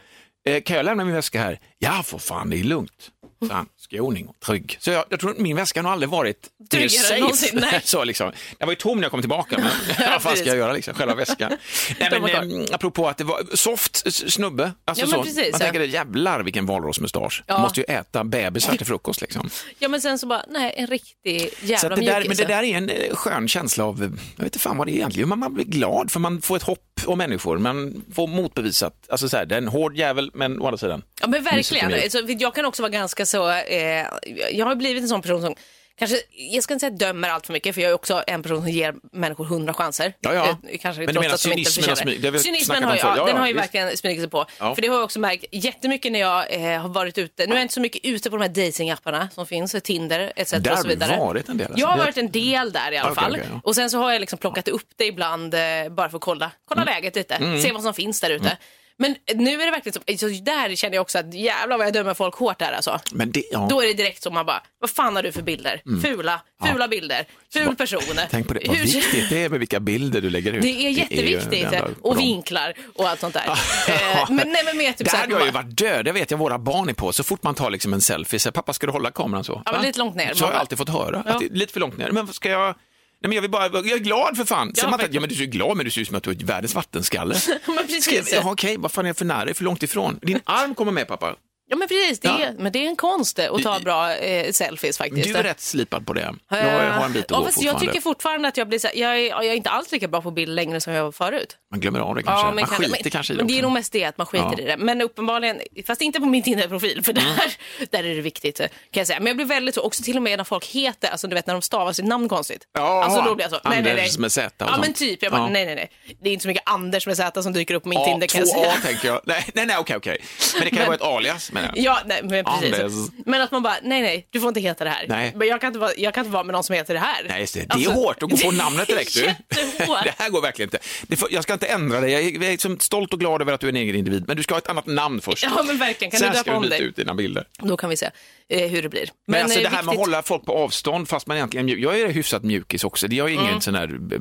[0.65, 1.59] kan jag lämna min väska här?
[1.79, 3.11] Ja, för fan, det är lugnt.
[3.49, 4.77] Fan, skåning och trygg.
[4.81, 7.15] Så jag, jag tror min väska har aldrig varit mer Tryggare safe.
[7.15, 7.81] än någonsin, nej.
[7.85, 8.33] så liksom.
[8.59, 9.71] Jag var ju tom när jag kom tillbaka, men
[10.11, 11.53] vad fan ska jag göra liksom, själva väskan?
[12.01, 15.59] Nej, men, eh, apropå att det var soft snubbe, alltså Ja, så, precis, man ja.
[15.59, 17.43] tänker jävlar vilken valrossmustasch.
[17.47, 17.55] Ja.
[17.55, 19.51] Man måste ju äta bebisar till frukost liksom.
[19.79, 22.77] Ja men sen så bara, nej en riktig jävla det där, men det där är
[22.77, 25.39] en eh, skön känsla av, eh, jag vet inte fan vad det är egentligen, men
[25.39, 29.37] man blir glad för man får ett hopp om människor, man får motbevisat, alltså så
[29.37, 31.03] här, det är en hård jävel, men å andra sidan.
[31.21, 31.91] Ja men verkligen.
[31.91, 34.07] Mysigt Så, för jag kan också vara ganska så, eh,
[34.53, 35.55] jag har blivit en sån person som
[35.99, 38.59] Kanske, jag ska inte säga dömer allt för mycket för jag är också en person
[38.63, 40.13] som ger människor hundra chanser.
[40.21, 40.49] Ja, ja.
[40.71, 43.15] Eh, Kanske Men du menar cynismen har smyg- det har vi Cynismen har, ju- ja,
[43.17, 43.63] Ja, den har ju visst.
[43.65, 44.47] verkligen smugit sig på.
[44.59, 44.75] Ja.
[44.75, 47.47] För det har jag också märkt jättemycket när jag eh, har varit ute.
[47.47, 50.51] Nu är jag inte så mycket ute på de här datingapparna som finns, Tinder etc.
[50.51, 51.17] Där och så vidare.
[51.19, 51.81] varit en del, alltså.
[51.81, 53.33] Jag har varit en del där i alla Okej, fall.
[53.33, 53.61] okej, ja.
[53.65, 56.51] Och sen så har jag liksom plockat upp det ibland eh, bara för att kolla,
[56.65, 56.95] kolla Mm.
[56.95, 58.57] läget lite, se vad som finns där ute.
[58.97, 61.95] Men nu är det verkligen så, så där känner jag också att jävlar vad jag
[61.95, 63.01] dömer folk hårt där alltså.
[63.13, 63.67] Men det, ja.
[63.71, 65.83] Då är det direkt som man bara, vad fan har du för bilder?
[66.03, 68.03] Fula, fula bilder, ful person.
[68.11, 68.25] Mm.
[68.31, 70.63] Tänk på det, vad Hur- viktigt det är med vilka bilder du lägger ut.
[70.63, 71.51] Det är jätteviktigt.
[71.51, 73.43] det enda och vinklar och allt sånt där.
[73.89, 76.05] Eh, men nej men mer typ det så här här, hade jag ju varit död,
[76.05, 77.13] det vet jag våra barn är på.
[77.13, 79.63] Så fort man tar liksom en selfie, så här, pappa ska du hålla kameran så?
[79.65, 80.35] Ja, lite långt ner.
[80.35, 81.33] Så har jag alltid fått höra, Ja.
[81.33, 82.11] att det är lite för långt ner.
[82.11, 82.75] Men ska jag...
[83.23, 84.75] Nej, men jag, vill bara, jag är glad för fan.
[84.75, 86.23] Sen Ja, man tänker, ja, men du ser glad men du ser ut som att
[86.23, 87.35] du är världens vattenskalle.
[87.67, 88.33] men Ska precis.
[88.33, 89.45] jag, okej, vad fan är jag för nära?
[89.45, 90.19] Det är för långt ifrån.
[90.23, 91.37] Din arm kommer med pappa.
[91.69, 92.47] Ja men precis, det är, Ja.
[92.59, 95.29] men det är en konst det, att ta bra eh, selfies faktiskt.
[95.33, 96.35] Du är rätt slipad på det.
[96.51, 96.57] Jag
[96.91, 97.93] har en bit att ja, gå fast Jag fortfarande.
[97.93, 100.23] tycker fortfarande att jag blir så här, jag är, jag är inte alls lika bra
[100.23, 101.57] på bild längre som jag var förut.
[101.71, 102.47] Man glömmer av det kanske.
[102.47, 103.63] man kan- skiter men, kanske i det Men det är också.
[103.63, 104.53] nog mest det att man skiter Ja.
[104.53, 104.61] Mm.
[104.61, 104.77] i det.
[104.77, 107.55] Men uppenbarligen, fast inte på min Tinder-profil för där,
[107.91, 109.19] där är det viktigt kan jag säga.
[109.21, 111.47] Men jag blir väldigt så, också till och med när folk heter, alltså du vet
[111.47, 112.63] när de stavar sitt namn konstigt.
[112.73, 114.03] Ja, alltså då blir jag så, nej nej nej.
[114.03, 114.81] Anders med Z och Ja sånt.
[114.87, 115.49] men typ, jag bara, Ja.
[115.49, 115.91] nej nej nej.
[116.23, 118.27] Det är inte så mycket Anders med Z som dyker upp på min A, Tinder
[118.27, 118.73] kan jag 2A säga.
[118.85, 119.21] tänker jag.
[119.25, 120.19] Nej, nej, nej okej, okej.
[120.55, 121.85] Men det kan ju vara ett alias, menar jag.
[121.85, 122.81] Ja, nej, men precis.
[122.81, 123.11] Anders.
[123.27, 125.05] Men att man bara, nej nej, du får inte heta det här.
[125.09, 125.33] Nej.
[125.37, 127.27] Men jag kan, inte vara, jag kan inte vara med någon som heter det här.
[127.29, 127.61] Nej, just det.
[127.61, 129.15] Det är Alltså, hårt att gå på namnet direkt.
[129.15, 129.23] Du.
[130.05, 130.79] Det här går verkligen inte.
[131.03, 132.11] Det jag ska inte ändra dig.
[132.13, 134.37] Jag är, jag är stolt och glad över att du är en egen individ, men
[134.37, 135.43] du ska ha ett annat namn först.
[135.45, 136.83] Ja men verkligen, kan Sen du ska döpa du om dig?
[136.83, 137.45] ut dina bilder.
[137.59, 138.11] Då kan vi se
[138.49, 139.11] eh, hur det blir.
[139.27, 141.69] Men, alltså eh, det här med att hålla folk på avstånd fast man egentligen.
[141.69, 143.07] Jag är hyfsat mjukis också.
[143.07, 143.61] Jag är ingen Mm.
[143.61, 144.17] sån här b-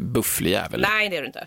[0.00, 0.80] bufflig jävel.
[0.80, 1.46] Nej det är du inte.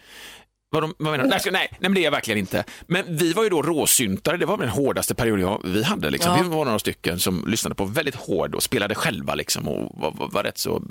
[0.72, 1.30] Vad, de, vad menar du?
[1.30, 2.64] Nej, nej, nej, men det är jag verkligen inte.
[2.88, 6.10] Men vi var ju då råsyntare, det var den hårdaste perioden vi hade.
[6.10, 6.32] Liksom.
[6.38, 6.44] Ja.
[6.44, 10.12] Vi var några stycken som lyssnade på väldigt hård och spelade själva liksom, och var,
[10.12, 10.82] var, var rätt så...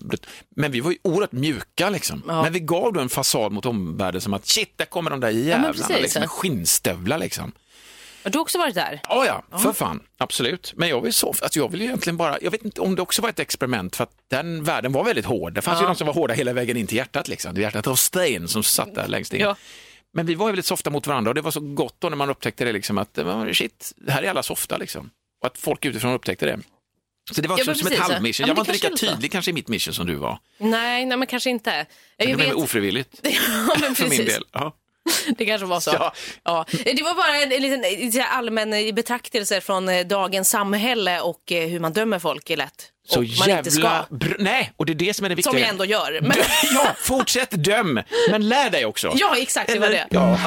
[0.56, 2.22] Men vi var ju oerhört mjuka liksom.
[2.28, 2.42] Ja.
[2.42, 5.30] Men vi gav då en fasad mot omvärlden som att shit, där kommer de där
[5.30, 6.30] jävlarna precis, liksom, med ja.
[6.30, 7.52] skinnstövlar liksom.
[8.22, 9.00] Har du också varit där?
[9.08, 10.72] Ja, ja, för fan, absolut.
[10.76, 13.22] Men jag vill, så, alltså jag vill egentligen bara, jag vet inte om det också
[13.22, 15.52] var ett experiment, för att den världen var väldigt hård.
[15.52, 17.54] Det fanns ju de som var hårda hela vägen in till hjärtat, liksom.
[17.54, 19.40] Det hjärtat av sten som satt där längst in.
[19.40, 19.56] Ja.
[20.12, 22.16] Men vi var ju väldigt softa mot varandra och det var så gott då när
[22.16, 23.18] man upptäckte det, liksom, att
[23.52, 24.76] shit, här är alla softa.
[24.76, 25.10] Liksom.
[25.40, 26.58] Och att folk utifrån upptäckte det.
[27.34, 28.04] Så det var Ja, som ett precis, ja.
[28.04, 28.44] halvmission.
[28.44, 30.38] Ja, jag var inte lika tydlig kanske i mitt mission som du var.
[30.58, 31.86] Nej, nej men kanske inte.
[32.16, 34.34] Jag var vet, ofrivilligt ja, men för min precis.
[34.34, 34.44] del.
[34.52, 34.74] Ja.
[35.38, 35.90] Det kanske var så.
[35.90, 36.12] Ja.
[36.44, 36.64] Ja.
[36.84, 41.68] Det var bara en, en liten allmän eh, betraktelse från eh, dagens samhälle och eh,
[41.68, 42.92] hur man dömer folk lätt.
[43.08, 43.88] Så jävla inte ska.
[44.10, 45.52] br- Nej, och det är det som är det viktiga.
[45.52, 46.18] Som jag ändå gör.
[46.22, 46.32] Men,
[46.74, 49.12] Ja, fortsätt döm, men lär dig också.
[49.14, 50.06] ja, exakt, det var det.
[50.10, 50.38] Ja,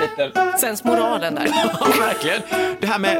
[0.00, 0.58] liten...
[0.58, 1.46] Sensmoralen där.
[1.52, 2.40] Ja, verkligen.
[2.80, 3.16] Det här med,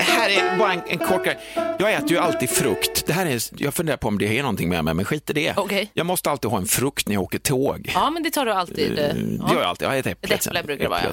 [0.00, 1.38] här är bara en, en kort grej.
[1.78, 3.06] Jag äter ju alltid frukt.
[3.06, 5.32] Det här är, jag funderar på om det är någonting med mig, men skit i
[5.32, 5.52] det.
[5.56, 5.90] Okej.
[5.94, 7.90] Jag måste alltid ha en frukt när jag åker tåg.
[7.94, 8.98] Ja, men det tar du alltid.
[8.98, 9.88] eh, Det gör jag alltid.
[9.88, 10.34] Ja, ett äpple.
[10.34, 11.10] Ett äpple brukar det vara, ja.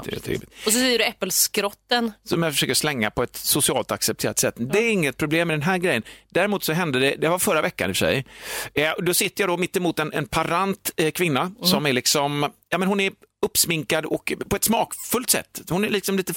[0.65, 2.11] Och så säger du äppelskrotten.
[2.25, 4.53] Som jag försöker slänga på ett socialt accepterat sätt.
[4.57, 6.03] Det är inget problem med den här grejen.
[6.29, 8.25] Däremot så hände det, det var förra veckan i och för sig.
[8.73, 11.55] Eh, då sitter jag då mitt emot en, en parant eh, kvinna Mm.
[11.63, 13.11] som är liksom, ja men hon är
[13.45, 15.61] uppsminkad och på ett smakfullt sätt.
[15.69, 16.33] Hon är liksom lite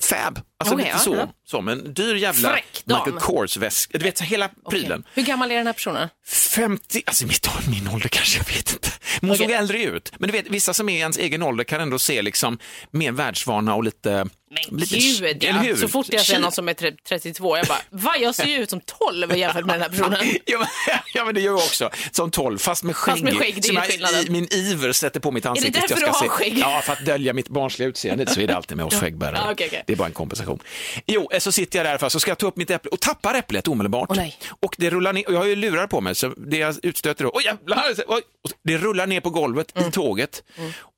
[0.00, 1.14] fab, alltså Okej, lite ja, så.
[1.14, 1.28] ja.
[1.46, 2.82] Som en dyr jävla Fräck.
[2.84, 3.98] Michael Kors-väska.
[3.98, 5.04] Du vet, så hela prylen.
[5.14, 6.08] Hur gammal är den här personen?
[6.26, 8.88] 50, alltså mitt, min ålder kanske, jag vet inte.
[9.20, 9.46] Men hon Okej.
[9.46, 10.12] såg äldre ut.
[10.18, 12.58] Men du vet, vissa som är i ens egen ålder kan ändå se liksom
[12.90, 14.26] mer världsvana och lite...
[14.70, 15.76] Men lite gud, ja.
[15.76, 18.56] så fort jag ser någon som är tre- 32, jag bara, va, jag ser ju
[18.56, 20.18] ut som 12 jämfört med den här personen.
[20.44, 20.68] Ja men,
[21.14, 21.90] ja, men det gör jag också.
[22.10, 23.12] Som 12, fast med skägg.
[23.12, 24.26] Fast med skägg, det är skillnaden.
[24.26, 25.80] i min iver sätter på mitt ansikte.
[25.80, 26.58] därför att du jag ska har se- skägg?
[26.58, 28.26] Ja, för att dölja mitt barnsliga utseende.
[28.30, 29.52] Så är det alltid med oss skäggbärare.
[29.52, 29.84] Okej, okej.
[29.86, 30.51] Det är bara en kompensation.
[31.06, 33.00] Jo, eh, så sitter jag där fast så ska jag ta upp mitt äpple och
[33.00, 34.16] tappar äpplet omedelbart.
[34.16, 34.38] Nej.
[34.60, 37.24] och det rullar ner, och jag har ju lurar på mig, så det jag utstöter
[37.24, 38.22] då, oj jävlar, oj,
[38.64, 39.88] det rullar ner på golvet Mm.
[39.88, 40.42] i tåget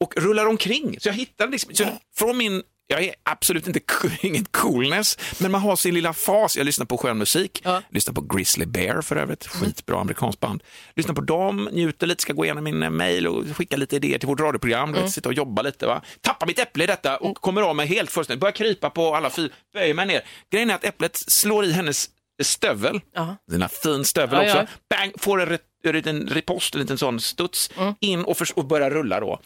[0.00, 1.00] och rullar omkring.
[1.00, 1.84] Så jag hittar liksom, så
[2.16, 3.80] från min jag är absolut inte
[4.20, 6.56] inget coolness, men man har sin lilla fas.
[6.56, 7.82] Jag lyssnar på skön musik, Ja.
[7.90, 10.62] lyssnar på Grizzly Bear för övrigt, skitbra amerikanskt band.
[10.96, 14.18] Lyssnar på dem, njuter lite, ska gå igenom min eh, mail och skicka lite idéer
[14.18, 15.08] till vårt radioprogram, mm.
[15.08, 15.86] sitta och jobba lite.
[15.86, 16.02] Va?
[16.20, 19.30] Tappar mitt äpple i detta och kommer av mig helt fullständigt, börjar krypa på alla
[19.30, 20.22] fyra, böjer mig ner.
[20.52, 22.10] Grejen är att äpplet slår i hennes
[22.42, 23.36] stövel, Ja.
[23.50, 24.56] denna fin stövel Ja, också,
[24.90, 24.96] ja.
[24.98, 25.42] bang, får
[25.86, 27.94] en, liten ripost, en liten sån studs Mm.
[28.00, 29.40] in och, och börjar rulla då.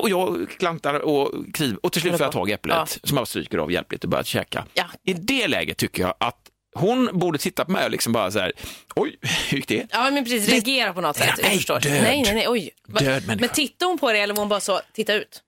[0.00, 3.28] Och jag klantar och kliver och till slut får jag tag i äpplet som jag
[3.28, 4.64] stryker av hjälpligt och börjar käka.
[4.74, 4.84] Ja.
[5.04, 6.38] I det läget tycker jag att
[6.74, 8.52] hon borde titta på mig och liksom bara så här,
[8.94, 9.86] oj, hur gick det?
[9.90, 11.34] Ja, men precis, reagera på något sätt.
[11.42, 11.80] Nej, förstår.
[11.80, 12.02] död.
[12.02, 12.70] Nej, nej, nej, oj.
[12.88, 13.36] Död människa.
[13.40, 15.42] Men tittar hon på det eller var hon bara så, titta ut?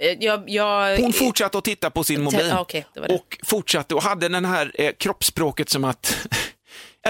[0.00, 3.14] Eh, Jag, jag, Hon fortsatte att titta på sin mobil Ja, okej, det det.
[3.14, 6.36] och fortsatte och hade den här eh, kroppsspråket som att Ja,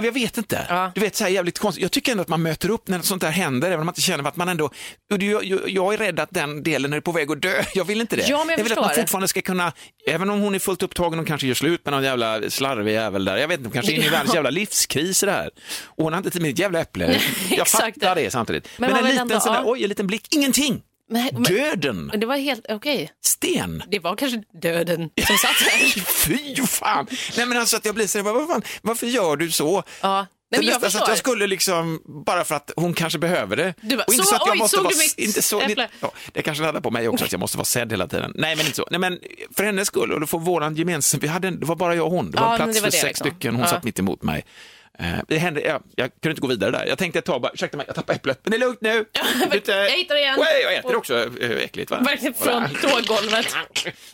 [0.05, 0.67] jag vet inte.
[0.69, 0.93] Ja.
[0.95, 1.83] Du vet, så här jävligt konstigt.
[1.83, 4.01] Jag tycker ändå att man möter upp när sånt där händer, även om man inte
[4.01, 4.71] känner att man ändå...
[5.09, 7.63] Jag, jag, jag är rädd att den delen är på väg att dö.
[7.75, 8.27] Jag vill inte det.
[8.29, 9.73] Ja, men jag vill att man fortfarande ska kunna,
[10.09, 13.25] även om hon är fullt upptagen och kanske gör slut med någon jävla slarvig jävel
[13.25, 13.37] där.
[13.37, 15.51] Jag vet inte, kanske är inne i världens jävla livskris i det här.
[15.85, 17.21] Och hon har inte till mitt jävla äpple.
[17.51, 18.69] Jag fattar det samtidigt.
[18.77, 20.83] Men Men, en liten ändå- sån där, oj, en liten blick, ingenting.
[21.09, 22.13] Men- men- Döden.
[22.17, 23.11] Det var helt okej.
[23.25, 23.83] Sten.
[23.91, 26.01] Det var kanske döden som satt här.
[26.27, 27.07] Fy fan!
[27.37, 29.83] Nej men alltså att jag blir så här, vad fan, varför gör du så?
[30.01, 30.27] Ja.
[30.51, 33.75] Nej, men jag så att jag skulle liksom, bara för att hon kanske behöver det.
[33.81, 35.43] Du bara, och inte så, så att jag oj, måste såg vara, du mitt inte
[35.43, 35.89] så, äpple?
[36.01, 38.33] ja, det kanske laddar på mig också att jag måste vara sedd hela tiden.
[38.35, 38.87] Nej men inte så.
[38.91, 39.19] Nej men
[39.57, 42.13] för hennes skull och för våran gemensam, vi hade, en- det var bara jag och
[42.13, 43.27] hon, det var Ja, plats det var för det sex liksom.
[43.31, 43.71] stycken, hon Ja.
[43.71, 44.45] satt mitt emot mig.
[45.01, 46.87] Eh, Det hände, jag, jag kunde inte gå vidare där.
[46.87, 49.05] Jag tänkte ett tag bara, ursäkta mig, jag tappade äpplet, men det är lugnt nu.
[49.53, 50.37] Lite- jag hittar det igen.
[50.39, 51.99] Oj, jag äter också eh, äckligt va?
[52.01, 53.47] Verkligen från tåggolvet.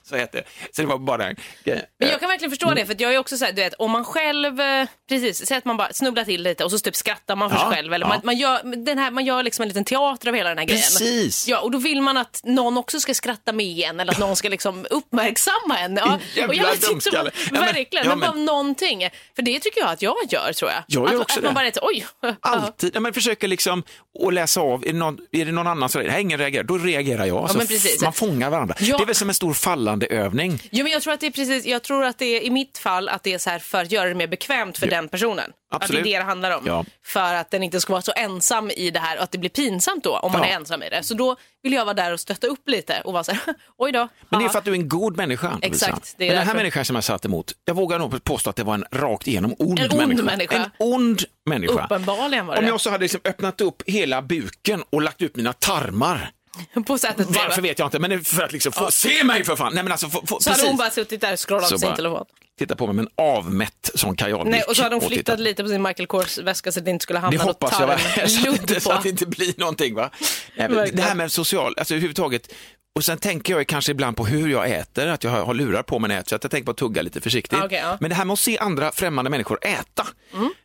[0.03, 0.45] Så det.
[0.73, 1.85] Så det var bara en grej.
[1.99, 3.91] Men jag kan verkligen förstå det, för jag är också så här, du vet, om
[3.91, 7.37] man själv, eh, precis, säg att man bara snubblar till lite och så typ skrattar
[7.37, 7.93] man för Ja, sig själv.
[7.95, 8.09] Eller ja.
[8.09, 10.65] man, man, gör, den här, man gör liksom en liten teater av hela den här
[10.65, 10.83] grejen.
[10.83, 11.49] Precis.
[11.49, 14.37] Ja, och då vill man att någon också ska skratta med en eller att någon
[14.37, 15.97] ska liksom uppmärksamma en.
[15.97, 16.19] Ja.
[16.35, 17.31] Jävla och jag vet dumskalle.
[17.35, 19.09] Ja, men- verkligen, ja, men, men- bara någonting.
[19.37, 20.74] För det tycker jag att jag gör, tror jag.
[20.87, 21.55] Jag gör att, också att man det.
[21.55, 22.07] bara är så, oj.
[22.41, 22.91] Alltid.
[22.95, 23.83] Ja, men försöker liksom
[24.27, 26.79] att läsa av, är det någon, är det någon annan som här, ingen reagerar, då
[26.79, 27.51] reagerar jag.
[27.51, 28.03] Så men precis.
[28.03, 28.75] Man fångar varandra.
[28.81, 28.97] Ja.
[28.97, 30.63] Det är väl som en stor fallande övning.
[30.71, 32.79] Jo, men jag tror att det är precis, jag tror att det är i mitt
[32.79, 35.51] fall att det är så här för att göra det mer bekvämt för den personen.
[35.71, 36.01] Absolut.
[36.01, 36.63] Att det är det det handlar om.
[36.67, 36.85] Ja.
[37.07, 39.51] För att den inte ska vara så ensam i det här och att det blir
[39.51, 40.49] pinsamt då om man Ja.
[40.49, 41.03] är ensam i det.
[41.03, 43.41] Så då vill jag vara där och stötta upp lite och vara så här,
[43.79, 44.09] oj då.
[44.29, 44.53] Men det är ja.
[44.53, 45.59] för att du är en god människa.
[45.63, 48.51] Exakt, det är Men den här människan som jag satt emot, jag vågar nog påstå
[48.51, 50.57] att det var en rakt igenom ond, En ond människa.
[50.57, 51.85] En ond människa.
[51.85, 52.71] Uppenbarligen var det Om det.
[52.71, 56.31] jag så hade liksom öppnat upp hela buken och lagt ut mina tarmar.
[56.87, 59.57] På sättet Varför vet jag inte, men det för att liksom få se mig för
[59.57, 59.75] fan.
[59.75, 60.69] Nej men alltså, få, få, Så hade precis.
[60.69, 62.25] hon bara suttit där och scrollat på sin telefon.
[62.59, 64.49] Titta på mig med en avmätt sån kajal.
[64.49, 67.03] Nej, och så hade hon flyttat lite på sin Michael Kors-väska så att det inte
[67.03, 67.99] skulle Det hamna något hoppas jag, va?
[67.99, 68.97] så, att tarmludd inte, så på.
[68.97, 69.95] att det inte blir någonting.
[69.95, 70.11] Va?
[70.57, 72.55] Nej, det här med social, alltså överhuvudtaget,
[72.95, 75.99] Och sen tänker jag kanske ibland på hur jag äter, att jag har, lurar på
[75.99, 77.59] mig när jag äter, så att jag tänker på att tugga lite försiktigt.
[77.59, 77.97] Ah, okej, ja.
[78.01, 80.07] Men det här med att se andra främmande människor äta,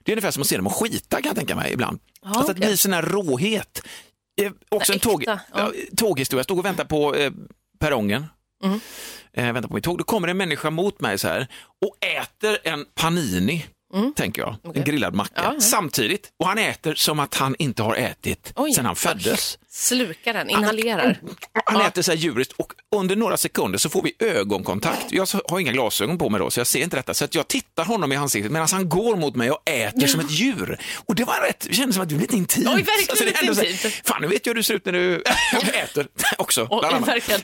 [0.04, 2.00] det är ungefär som att se dem att skita kan jag tänka mig ibland.
[2.22, 3.82] Ja, alltså att det blir sån här råhet.
[4.42, 5.40] Eh, också en tåg, ja.
[5.56, 7.32] ja, tåghistoria, jag stod och väntade på eh,
[7.80, 8.26] perrongen.
[8.64, 8.80] Mm.
[9.34, 11.48] Eh, väntar på mitt tåg, då kommer en människa mot mig så här
[11.86, 13.66] och äter en panini,
[14.16, 15.52] tänker jag, en grillad macka, Mm.
[15.52, 15.62] Ja, ja.
[15.62, 16.32] samtidigt.
[16.40, 18.74] Och han äter som att han inte har ätit Oj.
[18.74, 19.60] sedan han föddes.
[19.80, 21.20] Slukar den, inhalerar.
[21.66, 25.06] Han äter så här djuriskt och under några sekunder så får vi ögonkontakt.
[25.10, 27.14] Jag har inga glasögon på mig då så jag ser inte detta.
[27.14, 30.20] Så att jag tittar honom i ansiktet medan han går mot mig och äter som
[30.20, 30.78] ett djur.
[31.06, 32.68] Och det var rätt, det kändes som att det blev lite intimt.
[32.68, 34.02] Oj, verkligen Alltså, ändå så här, intimt.
[34.08, 35.16] Fan, nu vet jag hur du ser ut när du
[35.84, 36.68] äter också.
[36.72, 37.08] Annat.
[37.08, 37.42] verkligen.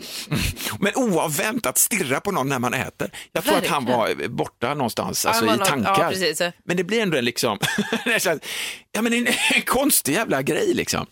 [0.80, 3.10] Men oavvänt att stirra på någon när man äter.
[3.32, 6.14] Jag tror att han var borta någonstans alltså, Ja, i tankar.
[6.40, 6.52] ja.
[6.64, 7.58] Men det blir ändå en, liksom,
[8.92, 10.74] ja, men en, en konstig jävla grej.
[10.74, 11.06] Liksom.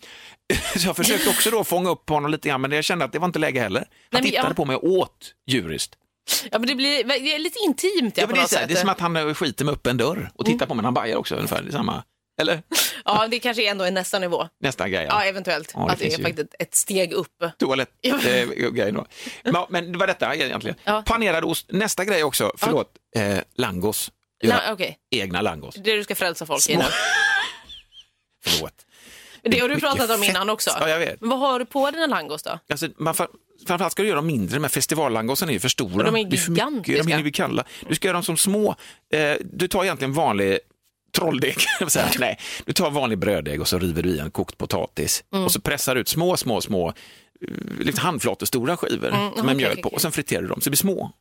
[0.53, 3.19] Så jag försökte också då fånga upp honom lite grann, men jag kände att det
[3.19, 3.79] var inte läge heller.
[3.79, 4.53] Han men tittade ja.
[4.53, 5.95] på mig och åt djuriskt.
[6.51, 8.67] Ja, men det blir det är lite intimt ja, Ja, men det, är så här,
[8.67, 10.93] det är som att han eh, skiter med öppen dörr och tittar på mig han
[10.93, 11.35] bajar också.
[11.35, 12.03] Ungefär, det är samma.
[12.41, 12.63] Eller
[13.05, 14.47] Ja, det kanske ändå är nästa nivå.
[14.59, 15.05] nästa grej.
[15.09, 15.71] Ja, eventuellt.
[15.73, 16.23] Ja, det att det är ju.
[16.23, 17.43] faktiskt ett steg upp.
[17.57, 18.19] Toalett, Ja.
[18.27, 19.05] eh, då.
[19.43, 20.77] Men, men det var detta egentligen.
[20.83, 21.03] Ja.
[21.05, 24.11] Panerad ost, nästa grej också, förlåt, eh, langos.
[24.43, 25.75] La- Okej, egna langos.
[25.75, 26.83] det är du ska frälsa folk i Små-.
[28.45, 28.84] Förlåt.
[29.45, 30.69] Det har du pratat om innan också.
[30.79, 31.21] Ja, jag vet.
[31.21, 32.59] Men vad har du på dina langos då?
[32.69, 33.27] Alltså, man, fa-
[33.67, 35.95] framförallt ska du göra dem mindre, men festivallangosen är ju för stora.
[35.95, 37.03] Och de är det är mycket, gigantiska.
[37.03, 37.63] de hinner kalla.
[37.89, 38.75] Du ska göra dem som små.
[39.13, 40.59] Eh, du tar egentligen vanlig
[41.17, 41.55] trolldeg,
[42.19, 45.45] nej, du tar vanlig bröddeg och så river du i en kokt potatis Mm.
[45.45, 46.93] och så pressar du ut små, små, små, eh,
[47.79, 49.95] lite handflatestora skivor Mm, med mjöl på okej.
[49.95, 51.11] och sen friterar du dem så det blir små.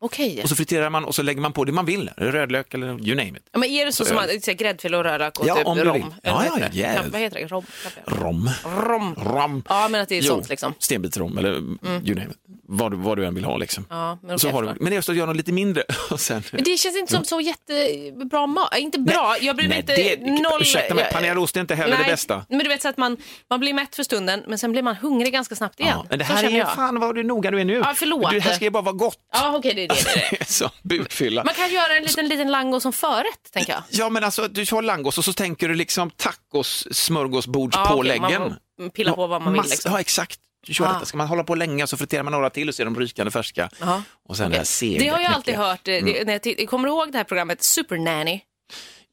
[0.00, 0.40] Okej.
[0.42, 3.16] Och så friterar man och så lägger man på det man vill, rödlök eller you
[3.16, 3.48] name it.
[3.52, 5.78] Ja, men är det så Så som att, gräddfil och rörak och Ja, typ om
[5.78, 5.92] rom?
[5.94, 6.04] vill.
[6.22, 6.76] Ja, ja, det?
[6.78, 7.10] jäv.
[7.12, 7.46] Vad heter det?
[7.46, 7.64] Rom?
[8.06, 8.50] Rom.
[8.64, 9.14] Rom.
[9.14, 9.62] Rom.
[9.68, 10.74] Ja, men att det är sånt liksom.
[10.78, 12.38] Stenbitsrom eller you name it.
[12.70, 13.86] Vad, du- vad du än vill ha liksom.
[13.90, 15.82] Ja, men så har du, men det just att göra något lite mindre.
[16.10, 18.74] Och sen, Men det känns inte som så jättebra mat.
[18.74, 20.16] Äh, Inte bra, jag bryr mig Nej, inte.
[20.26, 20.62] det- noll...
[20.62, 22.44] ursäkta mig, jag- panerad ost är inte heller det Nej, bästa.
[22.48, 23.16] Men du vet så att man,
[23.50, 25.92] man blir mätt för stunden, men sen blir man hungrig ganska snabbt igen.
[25.96, 26.74] ja, men det här är jag.
[26.74, 27.74] fan vad du noga du är nu.
[27.74, 28.30] Ja, förlåt.
[28.30, 29.18] Det här ska ju bara vara gott.
[29.32, 29.94] Ja, okej, det är det.
[29.94, 30.44] det, är det.
[30.48, 31.44] Så, bukfylla.
[31.44, 33.82] Man kan göra en liten, liten lango som förrätt, tänker jag.
[33.90, 38.24] Ja, men alltså du har langos och så tänker du liksom tacos, Ja, smörgåsbordspåläggen.
[38.24, 38.50] okej, man
[38.80, 39.92] får pilla på vad man vill, liksom.
[39.92, 40.38] Ja, exakt.
[40.66, 40.92] Kör Ah.
[40.92, 41.04] detta.
[41.04, 43.30] Ska man hålla på länge så friterar man några till och så är de rykande
[43.30, 43.70] färska.
[43.80, 44.02] Ja.
[44.28, 44.52] Och sen Okej.
[44.52, 45.80] det här sega, Det har jag alltid hört.
[45.82, 48.40] Det, när jag, kommer du ihåg det här programmet Supernanny?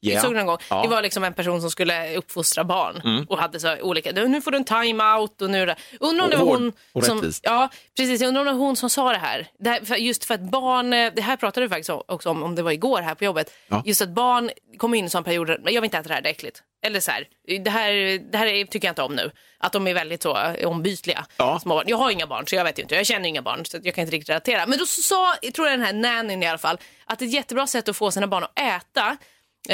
[0.00, 0.20] Ja.
[0.20, 0.58] Såg någon gång?
[0.70, 0.82] Ja.
[0.82, 3.24] Det var liksom en person som skulle uppfostra barn Mm.
[3.28, 5.76] och hade så olika, nu får du en time-out och nu är det.
[6.00, 8.90] Undrar om det var hon som, ja precis, jag undrar om det var hon som
[8.90, 9.46] sa det här.
[9.58, 12.54] Det här för, just för att barn, det här pratade du faktiskt också om, om
[12.54, 13.52] det var igår här på jobbet.
[13.68, 13.82] Ja.
[13.86, 16.28] Just att barn kommer in i sådana perioder, jag vill inte äta det här, det
[16.28, 16.62] är äckligt.
[16.86, 17.24] Eller så här,
[17.64, 17.92] det här,
[18.32, 19.30] det här är- tycker jag inte om nu.
[19.58, 21.26] Att de är väldigt så eh, ombytliga.
[21.36, 21.60] Ja.
[21.60, 21.84] Små barn.
[21.88, 24.02] Jag har inga barn så jag vet inte, jag känner inga barn så jag kan
[24.02, 24.66] inte riktigt relatera.
[24.66, 27.66] Men då sa, jag tror jag den här nannyn i alla fall, att ett jättebra
[27.66, 29.16] sätt att få sina barn att äta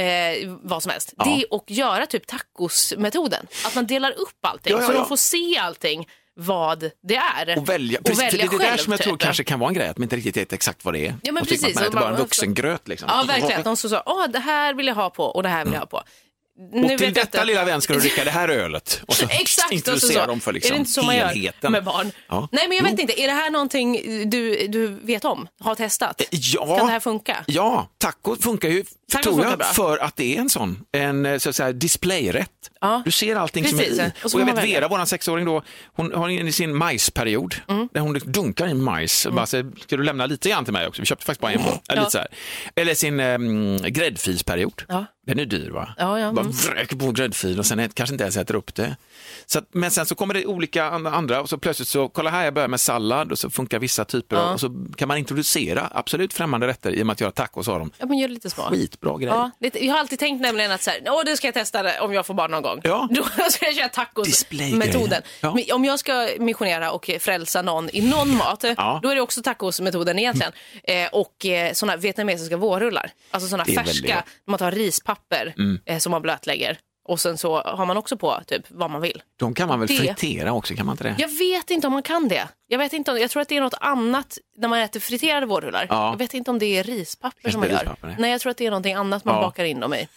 [0.01, 1.25] eh, vad som helst, Ja.
[1.25, 3.47] det är att göra typ tacosmetoden.
[3.67, 7.59] Att man delar upp allting Ja, ja, så de får se allting vad det är.
[7.59, 9.21] Och välja, och precis, välja det är det där som jag tror typ.
[9.23, 11.15] kanske kan vara en grej, att man inte riktigt vet exakt vad det är.
[11.23, 12.89] Ja, men och tycker precis, man äter bara en vuxengröt.
[12.89, 13.09] Liksom.
[13.13, 13.63] Ja, verkligen.
[13.63, 15.81] De så sa, åh, det här vill jag ha på och det här vill jag
[15.81, 16.03] ha på.
[16.73, 19.03] Nu Och till detta inte- lilla vän ska du dricka det här ölet.
[19.07, 21.33] Och så Exakt, och så, dem för är liksom det inte så man gör
[21.71, 22.13] med barn?
[22.29, 22.49] Ja.
[22.53, 23.01] Nej, men jag vet Jo.
[23.01, 23.21] inte.
[23.23, 23.93] Är det här någonting
[24.31, 25.49] du, du vet om?
[25.61, 26.23] Har testat?
[26.31, 27.45] Ja, Kan det här funka?
[27.47, 28.85] Ja, taco funkar ju
[29.19, 32.51] tror jag, för att det är en sån en eh, så att säga, displayrätt.
[32.81, 33.03] Ja.
[33.05, 34.13] Du ser allting Precis, som är i.
[34.25, 37.89] och Och, jag vet Vera, vår sexåring, då, hon har i sin majsperiod Mm.
[37.93, 39.27] där hon dunkar i majs.
[39.33, 41.03] Bara säger, ska du lämna lite grann till mig också?
[41.03, 41.61] Vi köpte faktiskt bara en.
[41.89, 41.95] Ja.
[41.95, 42.27] Lite så här.
[42.75, 44.83] Eller sin um, gräddfilsperiod.
[44.89, 45.05] Ja.
[45.27, 45.95] Den är dyr va?
[45.99, 46.53] Ja, ja, Bara mm.
[46.53, 48.97] vräker på gräddfil och sen ät- kanske inte ens äter upp det.
[49.47, 52.31] Så att, men sen så kommer det olika an- andra och så plötsligt så, kolla
[52.31, 55.19] här jag börjar med sallad och så funkar vissa typer av, och så kan man
[55.19, 57.91] introducera absolut främmande rätter i och med att göra tacos har de.
[57.99, 58.71] Ja, men gör det lite smart.
[59.03, 59.29] Skitbra grej.
[59.29, 61.83] Ja, lite, jag har alltid tänkt nämligen att så här, Åh, det ska jag testa
[61.83, 62.81] det om jag får barn någon gång.
[62.85, 63.09] Ja.
[63.15, 65.23] Då ska jag köra tacos-metoden.
[65.41, 65.55] Ja.
[65.55, 69.01] Men Om jag ska missionera och frälsa någon i någon mat, Ja.
[69.03, 70.53] då är det också tacos-metoden egentligen.
[70.85, 73.11] Eh, och eh, sådana vietnamesiska vårrullar.
[73.31, 74.25] Alltså sådana Det är väldigt färska, gott.
[74.47, 75.55] man tar rispapper
[75.87, 76.79] eh, som man blötlägger.
[77.05, 79.23] Och sen så har man också på typ vad man vill.
[79.37, 81.15] De kan man väl Det- fritera också, kan man inte det?
[81.19, 82.49] Jag vet inte om man kan det.
[82.67, 85.47] Jag, vet inte om, jag tror att det är något annat när man äter friterade
[85.47, 85.87] vårrullar.
[85.91, 86.11] Ja.
[86.11, 88.17] Jag vet inte om det är rispapper Kanske som man gör.
[88.19, 89.41] nej, jag tror att det är någonting annat man Ja.
[89.43, 90.09] bakar in dem i.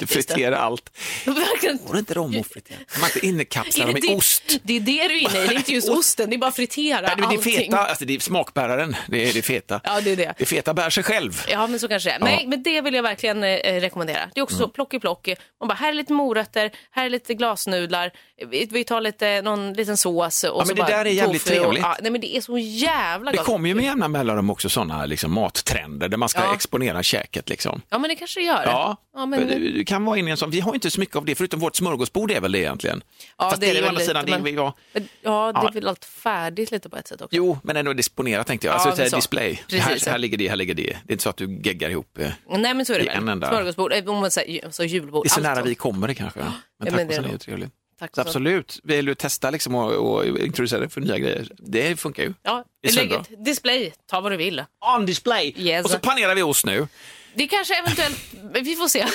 [0.00, 0.30] faktiskt.
[0.30, 0.90] Fritera allt.
[1.24, 1.78] Verkligen.
[1.86, 2.78] Går inte de att fritera?
[2.92, 4.42] Kan man inte innekapsla dem det, i ost?
[4.62, 6.52] det är det du är inne i, det är inte just osten, det är bara
[6.52, 7.42] fritera Nej, det är allting.
[7.42, 9.80] feta, alltså det är smakbäraren, det är det feta.
[9.84, 10.34] Ja, det är det.
[10.38, 11.42] Det feta bär sig själv.
[11.48, 12.18] Ja, men så kanske det är.
[12.20, 14.20] Nej, men det vill jag verkligen eh, rekommendera.
[14.34, 15.28] Det är också så plock i plock.
[15.60, 18.10] Man bara, här är lite morötter, här är lite glasnudlar,
[18.50, 21.44] vi, vi tar lite, någon liten sås och men så det bara där är jävligt
[21.44, 21.82] tofu trevligt.
[21.82, 23.46] ja, nej, men det är så jävla Det gott.
[23.46, 26.54] kommer ju med jämna mellanrum också sådana liksom, mattrender där man ska Ja.
[26.54, 27.48] exponera käket.
[27.48, 27.82] Liksom.
[27.90, 28.62] Ja, men det kanske det gör.
[28.64, 30.50] Ja, ja, men, det det kan vara inne i en sån.
[30.50, 33.02] Vi har inte så mycket av det, förutom vårt smörgåsbord är väl det egentligen.
[33.38, 34.72] ja, Fast det är det å väl lite, sidan, det men, vi var...
[34.92, 35.68] men, ja, det Ja.
[35.68, 37.36] är väl allt färdigt lite på ett sätt också.
[37.36, 38.74] Jo, men ändå disponerat tänkte jag.
[38.74, 39.16] Ja, Alltså så så.
[39.16, 39.62] display.
[39.68, 40.04] Precis.
[40.06, 40.82] Här, här ligger det, här ligger det.
[40.82, 42.18] Det är inte så att du geggar ihop.
[42.18, 43.28] eh, Nej, men så är det väl.
[43.28, 45.24] enda- Smörgåsbord, eh, om man säger så julbord.
[45.24, 46.40] Det är så nära vi kommer det kanske.
[46.40, 46.52] Men
[46.92, 47.70] tack det är det det trevligt.
[47.98, 48.28] Tack Så så.
[48.28, 51.48] absolut, vill du testa liksom och, och introducera det för nya grejer?
[51.58, 52.34] Det funkar ju.
[52.42, 54.64] Ja, Det är display, ta vad du vill.
[54.96, 55.54] On display!
[55.56, 55.84] Yes.
[55.84, 56.88] Och så panerar vi ost nu.
[57.36, 58.16] Det kanske eventuellt,
[58.62, 59.06] vi får se.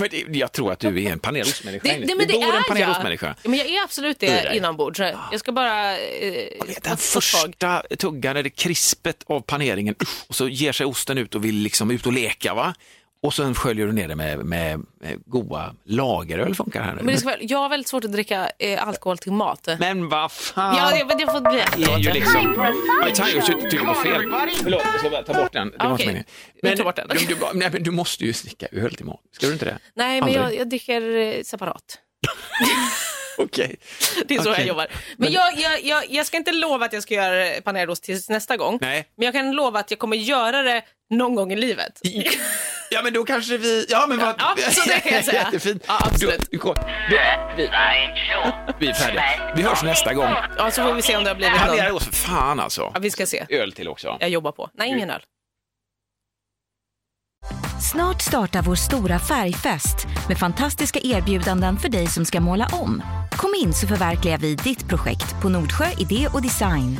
[0.00, 1.18] Men det- Jag tror att du är en.
[1.82, 3.26] Det, det, men du det bor en är panerostmänniska.
[3.42, 3.50] jag.
[3.50, 4.98] Men jag är absolut Det inombords.
[5.32, 6.48] Jag ska bara eh,
[6.82, 9.94] Den första tuggan det krispet av paneringen
[10.28, 12.54] och så ger sig osten ut och vill liksom ut och leka.
[12.54, 12.74] va?
[13.22, 17.02] Och sen sköljer du ner det med, med, med goda lageröl funkar här nu.
[17.02, 19.68] Men det ska, jag har väldigt svårt att dricka eh, alkohol till mat.
[19.78, 20.76] Men vad fan!
[20.76, 22.14] Ja, det, men det får bli är ju efteråt.
[22.14, 22.74] liksom...
[23.14, 24.22] Tiger tycker på fel.
[24.62, 25.70] Förlåt, jag ska bara ta bort den.
[25.70, 26.06] Det var Okej.
[26.06, 26.24] inte
[26.62, 26.84] meningen.
[26.96, 27.26] Men, den.
[27.28, 29.20] Du, du, nej, men du måste ju dricka öl till mat.
[29.32, 29.78] Ska du inte det?
[29.94, 31.98] Nej, men jag, jag dricker eh, separat.
[33.38, 33.76] Okej.
[34.28, 34.60] Det är så Okej.
[34.60, 34.86] jag jobbar.
[35.16, 38.28] Men, jag, jag, jag, jag ska inte lova att jag ska göra panerad ost tills
[38.28, 38.78] nästa gång.
[38.80, 39.08] Nej.
[39.16, 42.00] Men jag kan lova att jag kommer göra det någon gång i livet.
[42.90, 43.86] Ja, men då kanske vi...
[43.88, 44.34] Ja, men vad...
[44.38, 45.42] Ja, så det kan jag säga.
[45.44, 45.84] Jättefint.
[45.86, 46.50] Ja, absolut.
[46.50, 46.58] Du,
[47.56, 47.70] vi,
[48.78, 49.22] vi är färdiga.
[49.56, 50.30] Vi hörs nästa gång.
[50.58, 51.96] Ja, så får vi se om det har blivit någon.
[51.96, 52.90] ost, fan alltså.
[52.94, 53.46] Ja, vi ska se.
[53.48, 54.16] Öl till också.
[54.20, 54.70] Jag jobbar på.
[54.74, 55.20] Nej, ingen öl.
[57.92, 63.02] Snart startar vår stora färgfest med fantastiska erbjudanden för dig som ska måla om.
[63.36, 66.96] Kom in så förverkligar vi ditt projekt på Nordsjö Idé och Design.